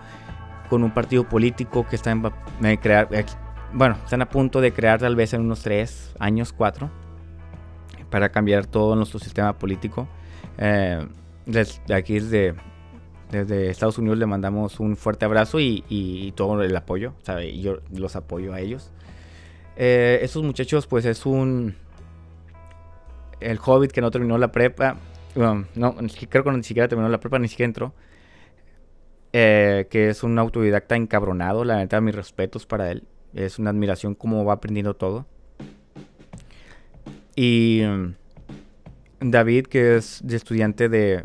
con 0.71 0.83
un 0.83 0.93
partido 0.93 1.29
político 1.29 1.87
que 1.87 1.97
está 1.97 2.11
en, 2.11 2.23
en 2.63 2.77
crear, 2.79 3.09
bueno, 3.73 3.97
están 4.05 4.23
a 4.23 4.29
punto 4.29 4.61
de 4.61 4.73
crear 4.73 5.01
tal 5.01 5.17
vez 5.17 5.33
en 5.35 5.43
unos 5.43 5.63
tres 5.63 6.15
años, 6.19 6.53
cuatro, 6.53 6.91
para 8.11 8.31
cambiar 8.31 8.67
todo 8.67 8.97
nuestro 8.97 9.19
sistema 9.19 9.59
político. 9.59 10.09
Eh, 10.59 11.07
desde 11.45 11.95
aquí, 11.95 12.15
desde, 12.19 12.55
Estados 13.71 13.99
Unidos, 13.99 14.19
le 14.19 14.27
mandamos 14.27 14.81
un 14.81 14.97
fuerte 14.97 15.25
abrazo 15.25 15.59
y, 15.61 16.33
todo 16.37 16.63
el 16.63 16.77
apoyo, 16.77 17.15
¿sabe? 17.23 17.49
Y 17.49 17.63
yo 17.63 17.79
los 17.93 18.17
apoyo 18.17 18.53
a 18.53 18.61
ellos. 18.61 18.91
Eh, 19.77 20.21
esos 20.23 20.43
muchachos, 20.43 20.87
pues 20.87 21.05
es 21.05 21.27
un. 21.27 21.75
El 23.41 23.59
hobbit 23.63 23.93
que 23.93 24.01
no 24.01 24.11
terminó 24.11 24.39
la 24.39 24.51
prepa. 24.53 24.97
No, 25.35 25.67
creo 26.31 26.45
que 26.45 26.51
ni 26.53 26.63
siquiera 26.63 26.89
terminó 26.89 27.09
la 27.11 27.21
prepa, 27.21 27.39
ni 27.39 27.49
siquiera 27.49 27.69
entró. 27.69 27.95
Eh, 29.33 29.87
que 29.91 30.09
es 30.09 30.23
un 30.23 30.39
autodidacta 30.39 30.97
encabronado, 30.97 31.63
la 31.65 31.77
neta, 31.77 32.01
mis 32.01 32.15
respetos 32.15 32.65
para 32.65 32.91
él. 32.91 33.03
Es 33.35 33.59
una 33.59 33.71
admiración 33.71 34.15
cómo 34.15 34.45
va 34.45 34.55
aprendiendo 34.55 34.95
todo. 34.95 35.27
Y 37.35 37.83
mm, 37.85 39.31
David, 39.31 39.67
que 39.67 39.97
es 39.97 40.23
estudiante 40.23 40.89
de, 40.89 41.25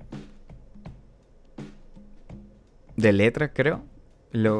de 2.98 3.14
letra, 3.14 3.54
creo, 3.54 3.84
la, 4.32 4.52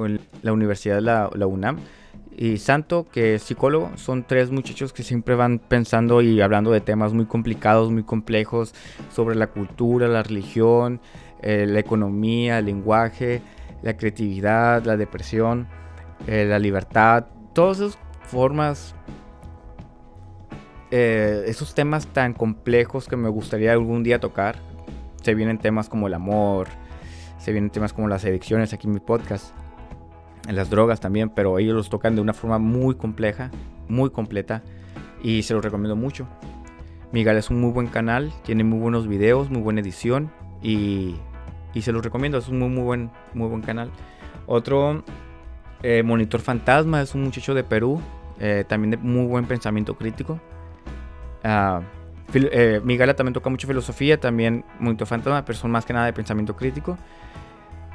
Universidad 0.52 0.96
de 0.96 1.02
la, 1.02 1.30
la, 1.34 1.48
UNAM. 1.48 1.80
Y 2.36 2.58
Santo, 2.58 3.08
que 3.12 3.36
es 3.36 3.44
psicólogo, 3.44 3.92
son 3.98 4.24
tres 4.24 4.52
muchachos 4.52 4.94
que 4.94 5.04
siempre 5.04 5.36
van 5.36 5.60
pensando 5.60 6.22
y 6.22 6.42
hablando 6.42 6.72
de 6.72 6.80
temas 6.80 7.14
muy 7.14 7.26
complicados, 7.26 7.92
muy 7.92 8.04
complejos, 8.04 8.74
sobre 9.12 9.36
la 9.36 9.48
cultura, 9.48 10.08
la 10.08 10.24
religión, 10.24 11.02
eh, 11.42 11.66
la 11.68 11.80
economía, 11.80 12.60
el 12.60 12.66
lenguaje, 12.66 13.42
la 13.84 13.98
creatividad, 13.98 14.86
la 14.86 14.96
depresión, 14.96 15.68
eh, 16.28 16.46
la 16.48 16.60
libertad, 16.60 17.26
todas 17.54 17.80
esas 17.80 18.00
formas, 18.28 18.96
eh, 20.92 21.44
esos 21.48 21.74
temas 21.74 22.08
tan 22.08 22.34
complejos 22.34 23.08
que 23.08 23.16
me 23.16 23.30
gustaría 23.30 23.72
algún 23.72 24.04
día 24.04 24.20
tocar, 24.20 24.58
se 25.22 25.36
vienen 25.36 25.58
temas 25.58 25.90
como 25.90 26.08
el 26.08 26.14
amor, 26.14 26.68
se 27.38 27.52
vienen 27.52 27.72
temas 27.72 27.94
como 27.94 28.08
las 28.08 28.24
adicciones 28.26 28.74
aquí 28.74 28.88
en 28.88 28.94
mi 28.94 29.00
podcast, 29.00 29.54
en 30.48 30.56
las 30.56 30.70
drogas 30.70 31.00
también, 31.00 31.30
pero 31.30 31.60
ellos 31.60 31.76
los 31.76 31.90
tocan 31.90 32.16
de 32.16 32.22
una 32.22 32.34
forma 32.34 32.60
muy 32.60 32.96
compleja, 32.96 33.52
muy 33.88 34.10
completa 34.10 34.64
y 35.24 35.44
se 35.44 35.54
los 35.54 35.64
recomiendo 35.64 35.96
mucho. 35.96 36.28
Miguel 37.12 37.38
es 37.38 37.50
un 37.50 37.60
muy 37.60 37.72
buen 37.72 37.88
canal, 37.88 38.32
tiene 38.44 38.64
muy 38.64 38.80
buenos 38.80 39.08
videos, 39.08 39.50
muy 39.50 39.62
buena 39.62 39.82
edición 39.82 40.32
y, 40.62 41.16
y 41.74 41.82
se 41.82 41.92
los 41.92 42.04
recomiendo, 42.04 42.38
es 42.38 42.48
un 42.48 42.60
muy, 42.60 42.70
muy, 42.70 42.84
buen, 42.84 43.12
muy 43.34 43.50
buen 43.50 43.62
canal. 43.62 43.92
Otro 44.48 45.04
eh, 45.84 46.04
Monitor 46.04 46.42
Fantasma 46.42 47.02
es 47.02 47.16
un 47.16 47.24
muchacho 47.24 47.54
de 47.54 47.64
Perú, 47.64 48.02
eh, 48.40 48.64
también 48.68 48.92
de 48.92 48.98
muy 48.98 49.26
buen 49.26 49.46
pensamiento 49.46 49.96
crítico. 49.96 50.40
Uh, 51.44 51.82
Miguel 52.84 53.14
también 53.16 53.34
toca 53.34 53.50
mucho 53.50 53.68
filosofía, 53.68 54.20
también 54.20 54.64
Monitor 54.80 55.08
Fantasma, 55.08 55.44
pero 55.44 55.58
son 55.58 55.72
más 55.72 55.86
que 55.86 55.94
nada 55.94 56.06
de 56.06 56.14
pensamiento 56.14 56.56
crítico, 56.56 56.98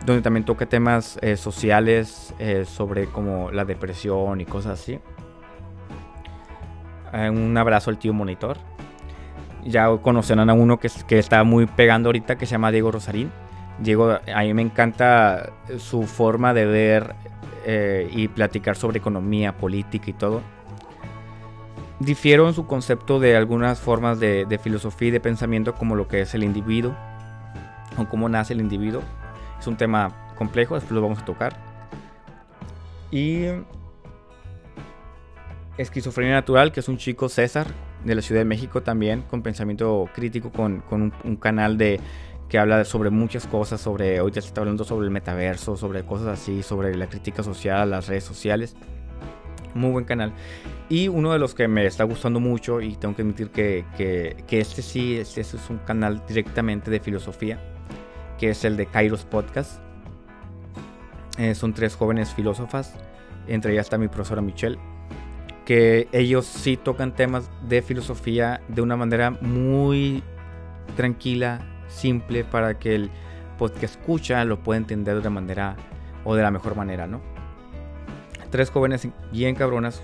donde 0.04 0.20
también 0.20 0.44
toca 0.44 0.66
temas 0.66 1.18
sociales 1.36 2.34
sobre 2.66 3.06
como 3.06 3.50
la 3.50 3.64
depresión 3.64 4.42
y 4.42 4.44
cosas 4.44 4.78
así. 4.78 5.00
un 7.14 7.56
abrazo 7.56 7.88
al 7.88 7.96
tío 7.96 8.12
Monitor. 8.12 8.58
Ya 9.64 9.88
conocerán 10.02 10.50
a 10.50 10.52
uno 10.52 10.78
que 10.78 11.18
está 11.18 11.42
muy 11.42 11.64
pegando 11.64 12.08
ahorita, 12.08 12.36
que 12.36 12.44
se 12.44 12.52
llama 12.52 12.70
Diego 12.70 12.92
Rosarín. 12.92 13.32
Diego, 13.78 14.18
a 14.34 14.40
mí 14.42 14.54
me 14.54 14.62
encanta 14.62 15.50
su 15.78 16.04
forma 16.04 16.54
de 16.54 16.66
ver 16.66 17.14
eh, 17.68 18.08
y 18.12 18.28
platicar 18.28 18.76
sobre 18.76 18.98
economía, 18.98 19.56
política 19.56 20.08
y 20.08 20.12
todo. 20.12 20.40
Difiero 21.98 22.46
en 22.46 22.54
su 22.54 22.64
concepto 22.64 23.18
de 23.18 23.36
algunas 23.36 23.80
formas 23.80 24.20
de, 24.20 24.60
filosofía 24.62 25.08
y 25.08 25.10
de 25.10 25.18
pensamiento 25.18 25.74
como 25.74 25.96
lo 25.96 26.06
que 26.06 26.20
es 26.20 26.32
el 26.36 26.44
individuo 26.44 26.94
o 27.98 28.08
cómo 28.08 28.28
nace 28.28 28.52
el 28.52 28.60
individuo. 28.60 29.02
Es 29.58 29.66
un 29.66 29.76
tema 29.76 30.32
complejo, 30.38 30.76
después 30.76 30.92
lo 30.92 31.02
vamos 31.02 31.18
a 31.18 31.24
tocar. 31.24 31.56
Y 33.10 33.46
Esquizofrenia 35.76 36.34
Natural, 36.34 36.70
que 36.70 36.78
es 36.78 36.88
un 36.88 36.98
chico 36.98 37.28
César 37.28 37.66
de 38.04 38.14
la 38.14 38.22
Ciudad 38.22 38.42
de 38.42 38.44
México 38.44 38.84
también, 38.84 39.22
con 39.22 39.42
pensamiento 39.42 40.08
crítico, 40.14 40.52
con, 40.52 40.84
un, 40.90 41.36
canal 41.36 41.78
de 41.78 41.98
que 42.48 42.58
habla 42.58 42.84
sobre 42.84 43.10
muchas 43.10 43.46
cosas, 43.46 43.80
sobre, 43.80 44.20
hoy 44.20 44.30
ya 44.30 44.40
se 44.40 44.48
está 44.48 44.60
hablando 44.60 44.84
sobre 44.84 45.06
el 45.06 45.10
metaverso, 45.10 45.76
sobre 45.76 46.04
cosas 46.04 46.28
así, 46.28 46.62
sobre 46.62 46.94
la 46.94 47.08
crítica 47.08 47.42
social, 47.42 47.90
las 47.90 48.06
redes 48.06 48.24
sociales. 48.24 48.76
Muy 49.74 49.90
buen 49.90 50.04
canal. 50.04 50.32
Y 50.88 51.08
uno 51.08 51.32
de 51.32 51.38
los 51.38 51.54
que 51.54 51.68
me 51.68 51.84
está 51.84 52.04
gustando 52.04 52.40
mucho, 52.40 52.80
y 52.80 52.94
tengo 52.96 53.16
que 53.16 53.22
admitir 53.22 53.50
que, 53.50 53.84
que, 53.96 54.60
este 54.60 54.82
sí, 54.82 55.16
este, 55.16 55.40
es 55.40 55.54
un 55.68 55.78
canal 55.78 56.22
directamente 56.26 56.90
de 56.90 57.00
filosofía, 57.00 57.60
que 58.38 58.50
es 58.50 58.64
el 58.64 58.76
de 58.76 58.86
Kairos 58.86 59.24
Podcast. 59.24 59.80
Eh, 61.38 61.54
son 61.54 61.74
tres 61.74 61.96
jóvenes 61.96 62.32
filósofas, 62.32 62.94
entre 63.48 63.72
ellas 63.72 63.86
está 63.86 63.98
mi 63.98 64.08
profesora 64.08 64.40
Michelle, 64.40 64.78
que 65.66 66.08
ellos 66.12 66.46
sí 66.46 66.76
tocan 66.76 67.14
temas 67.14 67.50
de 67.68 67.82
filosofía 67.82 68.62
de 68.68 68.80
una 68.80 68.96
manera 68.96 69.32
muy 69.32 70.22
tranquila, 70.96 71.60
simple, 71.88 72.44
para 72.44 72.78
que 72.78 72.94
el 72.94 73.10
podcast 73.58 73.96
escucha 73.96 74.44
lo 74.44 74.62
pueda 74.62 74.78
entender 74.78 75.14
de 75.14 75.20
una 75.20 75.30
manera 75.30 75.76
o 76.24 76.34
de 76.34 76.42
la 76.42 76.50
mejor 76.50 76.76
manera, 76.76 77.06
¿no? 77.06 77.20
Tres 78.50 78.70
jóvenes 78.70 79.08
bien 79.32 79.54
cabronas, 79.54 80.02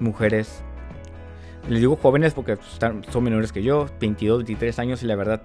mujeres. 0.00 0.62
Les 1.68 1.80
digo 1.80 1.96
jóvenes 1.96 2.34
porque 2.34 2.58
son 3.10 3.24
menores 3.24 3.52
que 3.52 3.62
yo, 3.62 3.86
22, 4.00 4.38
23 4.38 4.78
años 4.78 5.02
y 5.02 5.06
la 5.06 5.16
verdad, 5.16 5.42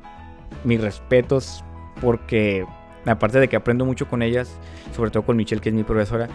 mis 0.64 0.80
respetos 0.82 1.64
porque 2.00 2.66
aparte 3.06 3.40
de 3.40 3.48
que 3.48 3.56
aprendo 3.56 3.86
mucho 3.86 4.08
con 4.08 4.22
ellas, 4.22 4.60
sobre 4.96 5.12
todo 5.12 5.24
con 5.24 5.38
Michelle 5.38 5.62
que 5.62 5.70
es 5.70 5.76
mi 5.76 5.84
profesora, 5.84 6.28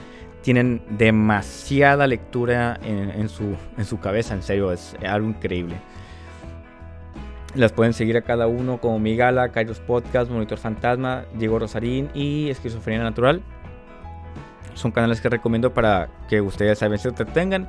tienen 0.43 0.83
demasiada 0.91 2.07
lectura 2.07 2.79
en, 2.83 3.29
su, 3.29 3.57
en 3.77 3.85
su 3.85 3.99
cabeza, 3.99 4.35
en 4.35 4.43
serio, 4.43 4.71
es 4.71 4.97
algo 5.05 5.29
increíble. 5.29 5.77
Las 7.57 7.73
pueden 7.73 7.95
seguir 7.95 8.17
a 8.17 8.23
cada 8.23 8.47
uno 8.47 8.79
como 8.79 8.99
Migala, 8.99 9.49
Kairos 9.49 9.81
Podcast, 9.81 10.31
Monitor 10.31 10.59
Fantasma, 10.59 11.25
Diego 11.35 11.59
Rosarín 11.59 12.11
y 12.13 12.51
Esquizofrenia 12.51 13.03
Natural. 13.03 13.41
Son 14.75 14.93
canales 14.93 15.23
que 15.23 15.31
recomiendo 15.31 15.73
para 15.73 16.09
que 16.29 16.43
ustedes 16.43 16.81
veces 16.81 17.03
se 17.03 17.09
entretengan. 17.09 17.67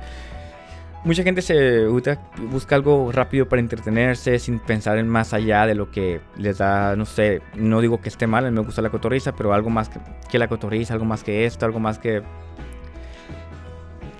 Mucha 1.04 1.22
gente 1.22 1.40
se 1.40 1.86
busca 1.86 2.74
algo 2.74 3.12
rápido 3.12 3.48
para 3.48 3.60
entretenerse 3.60 4.38
sin 4.38 4.58
pensar 4.58 4.98
en 4.98 5.08
más 5.08 5.32
allá 5.32 5.64
de 5.64 5.74
lo 5.74 5.90
que 5.90 6.20
les 6.36 6.58
da, 6.58 6.96
no 6.96 7.06
sé, 7.06 7.40
no 7.54 7.80
digo 7.80 8.00
que 8.00 8.08
esté 8.08 8.26
mal, 8.26 8.50
me 8.50 8.60
gusta 8.60 8.82
la 8.82 8.90
cotorriza, 8.90 9.34
pero 9.34 9.54
algo 9.54 9.70
más 9.70 9.88
que, 9.88 10.00
que 10.28 10.38
la 10.38 10.48
cotorriza, 10.48 10.94
algo 10.94 11.06
más 11.06 11.22
que 11.22 11.46
esto, 11.46 11.64
algo 11.64 11.78
más 11.78 11.98
que 11.98 12.22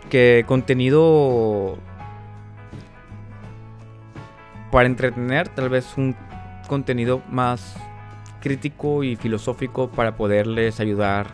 que 0.09 0.45
contenido 0.47 1.79
para 4.71 4.87
entretener, 4.87 5.49
tal 5.49 5.69
vez 5.69 5.97
un 5.97 6.15
contenido 6.69 7.23
más 7.31 7.77
crítico 8.41 9.03
y 9.03 9.17
filosófico 9.17 9.91
para 9.91 10.17
poderles 10.17 10.81
ayudar 10.81 11.27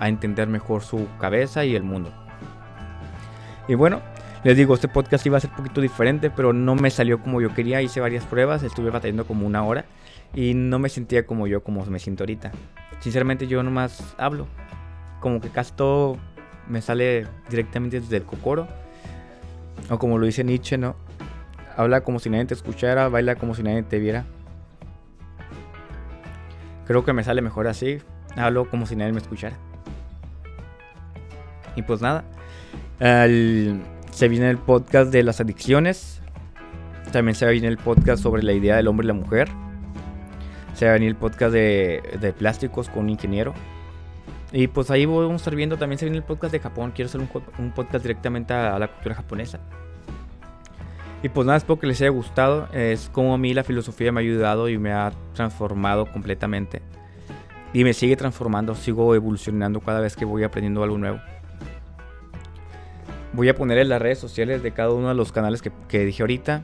a 0.00 0.08
entender 0.08 0.48
mejor 0.48 0.82
su 0.82 1.06
cabeza 1.18 1.64
y 1.64 1.74
el 1.74 1.82
mundo. 1.82 2.12
Y 3.66 3.74
bueno, 3.74 4.02
les 4.44 4.56
digo, 4.56 4.74
este 4.74 4.88
podcast 4.88 5.24
iba 5.24 5.38
a 5.38 5.40
ser 5.40 5.50
un 5.50 5.56
poquito 5.56 5.80
diferente, 5.80 6.30
pero 6.30 6.52
no 6.52 6.74
me 6.74 6.90
salió 6.90 7.20
como 7.22 7.40
yo 7.40 7.54
quería. 7.54 7.80
Hice 7.80 8.00
varias 8.00 8.24
pruebas, 8.24 8.62
estuve 8.62 8.90
batallando 8.90 9.26
como 9.26 9.46
una 9.46 9.64
hora 9.64 9.86
y 10.34 10.52
no 10.52 10.78
me 10.78 10.90
sentía 10.90 11.26
como 11.26 11.46
yo, 11.46 11.62
como 11.64 11.84
me 11.86 11.98
siento 11.98 12.24
ahorita. 12.24 12.52
Sinceramente, 13.00 13.46
yo 13.46 13.62
nomás 13.62 14.14
hablo. 14.18 14.46
Como 15.20 15.40
que 15.40 15.48
casi 15.48 15.72
todo 15.72 16.18
me 16.68 16.82
sale 16.82 17.26
directamente 17.48 18.00
desde 18.00 18.18
el 18.18 18.24
cocoro. 18.24 18.68
O 19.88 19.98
como 19.98 20.18
lo 20.18 20.26
dice 20.26 20.44
Nietzsche, 20.44 20.76
¿no? 20.76 20.96
Habla 21.76 22.02
como 22.02 22.18
si 22.18 22.30
nadie 22.30 22.44
te 22.44 22.54
escuchara, 22.54 23.08
baila 23.08 23.36
como 23.36 23.54
si 23.54 23.62
nadie 23.62 23.82
te 23.82 23.98
viera. 23.98 24.24
Creo 26.86 27.04
que 27.04 27.12
me 27.12 27.24
sale 27.24 27.42
mejor 27.42 27.66
así. 27.66 27.98
Hablo 28.36 28.68
como 28.68 28.86
si 28.86 28.96
nadie 28.96 29.12
me 29.12 29.20
escuchara. 29.20 29.56
Y 31.76 31.82
pues 31.82 32.00
nada. 32.00 32.24
se 32.98 34.28
viene 34.28 34.50
el 34.50 34.58
podcast 34.58 35.10
de 35.10 35.22
las 35.22 35.40
adicciones. 35.40 36.20
También 37.12 37.34
se 37.34 37.48
viene 37.50 37.68
el 37.68 37.78
podcast 37.78 38.22
sobre 38.22 38.42
la 38.42 38.52
idea 38.52 38.76
del 38.76 38.88
hombre 38.88 39.04
y 39.04 39.08
la 39.08 39.14
mujer. 39.14 39.48
Se 40.74 40.84
va 40.86 40.92
a 40.92 40.94
venir 40.94 41.08
el 41.08 41.16
podcast 41.16 41.52
de, 41.52 42.02
de 42.20 42.32
plásticos 42.32 42.88
con 42.88 43.04
un 43.04 43.10
ingeniero. 43.10 43.54
Y 44.56 44.68
pues 44.68 44.88
ahí 44.92 45.04
vamos 45.04 45.32
a 45.32 45.36
estar 45.36 45.56
viendo, 45.56 45.76
también 45.76 45.98
se 45.98 46.04
viene 46.04 46.18
el 46.18 46.22
podcast 46.22 46.52
de 46.52 46.60
Japón. 46.60 46.92
Quiero 46.94 47.08
hacer 47.08 47.20
un, 47.20 47.72
podcast 47.72 48.04
directamente 48.04 48.54
a, 48.54 48.78
la 48.78 48.86
cultura 48.86 49.16
japonesa. 49.16 49.58
Y 51.24 51.30
pues 51.30 51.46
nada, 51.46 51.56
espero 51.56 51.78
que 51.78 51.86
les 51.86 52.02
haya 52.02 52.10
gustado. 52.10 52.68
Es 52.74 53.08
como 53.08 53.32
a 53.32 53.38
mí 53.38 53.54
la 53.54 53.64
filosofía 53.64 54.12
me 54.12 54.20
ha 54.20 54.22
ayudado 54.22 54.68
y 54.68 54.76
me 54.76 54.92
ha 54.92 55.10
transformado 55.32 56.04
completamente. 56.04 56.82
Y 57.72 57.82
me 57.82 57.94
sigue 57.94 58.14
transformando, 58.14 58.74
sigo 58.74 59.14
evolucionando 59.14 59.80
cada 59.80 60.00
vez 60.00 60.16
que 60.16 60.26
voy 60.26 60.44
aprendiendo 60.44 60.82
algo 60.82 60.98
nuevo. 60.98 61.20
Voy 63.32 63.48
a 63.48 63.54
poner 63.54 63.78
en 63.78 63.88
las 63.88 64.02
redes 64.02 64.18
sociales 64.18 64.62
de 64.62 64.72
cada 64.72 64.90
uno 64.90 65.08
de 65.08 65.14
los 65.14 65.32
canales 65.32 65.62
que, 65.62 66.04
dije 66.04 66.22
ahorita. 66.22 66.62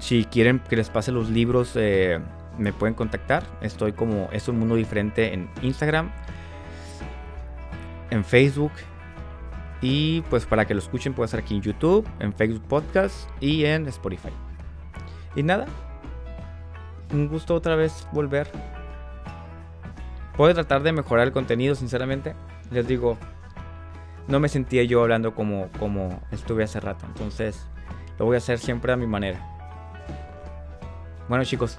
Si 0.00 0.24
quieren 0.24 0.58
que 0.58 0.74
les 0.74 0.90
pase 0.90 1.12
los 1.12 1.30
libros, 1.30 1.74
eh, 1.76 2.18
me 2.58 2.72
pueden 2.72 2.96
contactar. 2.96 3.44
Estoy 3.60 3.92
como 3.92 4.28
Es 4.32 4.48
un 4.48 4.58
mundo 4.58 4.74
diferente 4.74 5.34
en 5.34 5.48
Instagram 5.62 6.10
en 8.10 8.24
Facebook. 8.24 8.72
Y 9.82 10.22
pues 10.30 10.46
para 10.46 10.64
que 10.64 10.74
lo 10.74 10.80
escuchen 10.80 11.12
puede 11.12 11.28
ser 11.28 11.40
aquí 11.40 11.56
en 11.56 11.62
YouTube, 11.62 12.08
en 12.20 12.32
Facebook 12.32 12.62
Podcast 12.68 13.28
y 13.40 13.64
en 13.64 13.86
Spotify. 13.88 14.30
Y 15.34 15.42
nada, 15.42 15.66
un 17.12 17.28
gusto 17.28 17.54
otra 17.54 17.76
vez 17.76 18.06
volver. 18.12 18.48
Puedo 20.36 20.54
tratar 20.54 20.82
de 20.82 20.92
mejorar 20.92 21.26
el 21.26 21.32
contenido, 21.32 21.74
sinceramente. 21.74 22.34
Les 22.70 22.86
digo, 22.86 23.18
no 24.28 24.40
me 24.40 24.48
sentía 24.48 24.84
yo 24.84 25.02
hablando 25.02 25.34
como, 25.34 25.68
como 25.78 26.20
estuve 26.30 26.64
hace 26.64 26.80
rato. 26.80 27.04
Entonces, 27.06 27.66
lo 28.18 28.26
voy 28.26 28.36
a 28.36 28.38
hacer 28.38 28.58
siempre 28.58 28.92
a 28.92 28.96
mi 28.96 29.06
manera. 29.06 29.48
Bueno 31.28 31.44
chicos, 31.44 31.78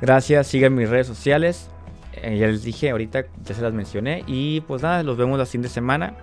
gracias. 0.00 0.46
Sigan 0.46 0.74
mis 0.74 0.88
redes 0.88 1.06
sociales. 1.06 1.70
Eh, 2.14 2.36
ya 2.38 2.46
les 2.46 2.62
dije 2.62 2.90
ahorita, 2.90 3.24
ya 3.42 3.54
se 3.54 3.62
las 3.62 3.72
mencioné. 3.72 4.22
Y 4.26 4.60
pues 4.62 4.82
nada, 4.82 5.02
los 5.02 5.16
vemos 5.16 5.38
la 5.38 5.46
fin 5.46 5.62
de 5.62 5.68
semana. 5.68 6.14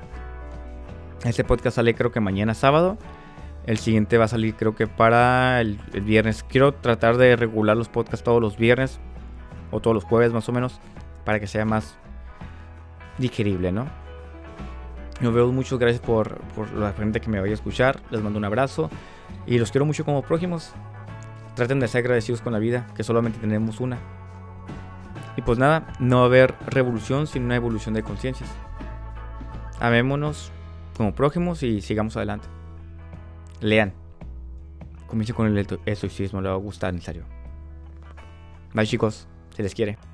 Este 1.23 1.43
podcast 1.43 1.75
sale 1.75 1.95
creo 1.95 2.11
que 2.11 2.21
mañana 2.21 2.53
sábado. 2.53 2.97
El 3.65 3.77
siguiente 3.77 4.17
va 4.17 4.25
a 4.25 4.29
salir 4.29 4.55
creo 4.55 4.73
que 4.75 4.87
para 4.87 5.59
el, 5.59 5.77
viernes. 6.01 6.43
Quiero 6.43 6.73
tratar 6.73 7.17
de 7.17 7.35
regular 7.35 7.75
los 7.75 7.89
podcasts 7.89 8.23
todos 8.23 8.41
los 8.41 8.57
viernes. 8.57 8.99
O 9.71 9.81
todos 9.81 9.93
los 9.93 10.05
jueves 10.05 10.31
más 10.31 10.47
o 10.47 10.53
menos. 10.53 10.79
Para 11.25 11.39
que 11.39 11.47
sea 11.47 11.65
más 11.65 11.97
digerible, 13.17 13.71
¿no? 13.71 13.87
Nos 15.19 15.33
vemos, 15.33 15.53
muchas 15.53 15.77
gracias 15.77 16.01
por, 16.01 16.39
por 16.55 16.71
la 16.71 16.93
gente 16.93 17.19
que 17.19 17.29
me 17.29 17.41
vaya 17.41 17.51
a 17.51 17.55
escuchar. 17.55 17.99
Les 18.11 18.21
mando 18.21 18.39
un 18.39 18.45
abrazo. 18.45 18.89
Y 19.45 19.57
los 19.57 19.71
quiero 19.71 19.85
mucho 19.85 20.05
como 20.05 20.21
prójimos. 20.21 20.71
Traten 21.55 21.81
de 21.81 21.89
ser 21.89 21.99
agradecidos 21.99 22.41
con 22.41 22.53
la 22.53 22.59
vida, 22.59 22.87
que 22.95 23.03
solamente 23.03 23.39
tenemos 23.39 23.81
una. 23.81 23.97
Y 25.35 25.41
pues 25.41 25.59
nada, 25.59 25.87
no 25.99 26.17
va 26.17 26.23
a 26.23 26.25
haber 26.27 26.55
revolución 26.67 27.27
sin 27.27 27.43
una 27.43 27.57
evolución 27.57 27.93
de 27.93 28.03
conciencias. 28.03 28.49
Amémonos 29.81 30.53
como 30.99 31.15
prójimos 31.15 31.63
y 31.63 31.79
sigamos 31.79 32.17
adelante. 32.17 32.49
Lean. 33.61 33.93
Comience 35.07 35.33
con 35.33 35.47
el 35.47 35.65
estoicismo, 35.85 36.41
le 36.41 36.49
va 36.49 36.55
a 36.55 36.57
gustar 36.57 36.93
en 36.93 37.01
serio. 37.01 37.23
Bye 38.73 38.85
chicos, 38.85 39.25
se 39.55 39.63
les 39.63 39.73
quiere. 39.73 40.08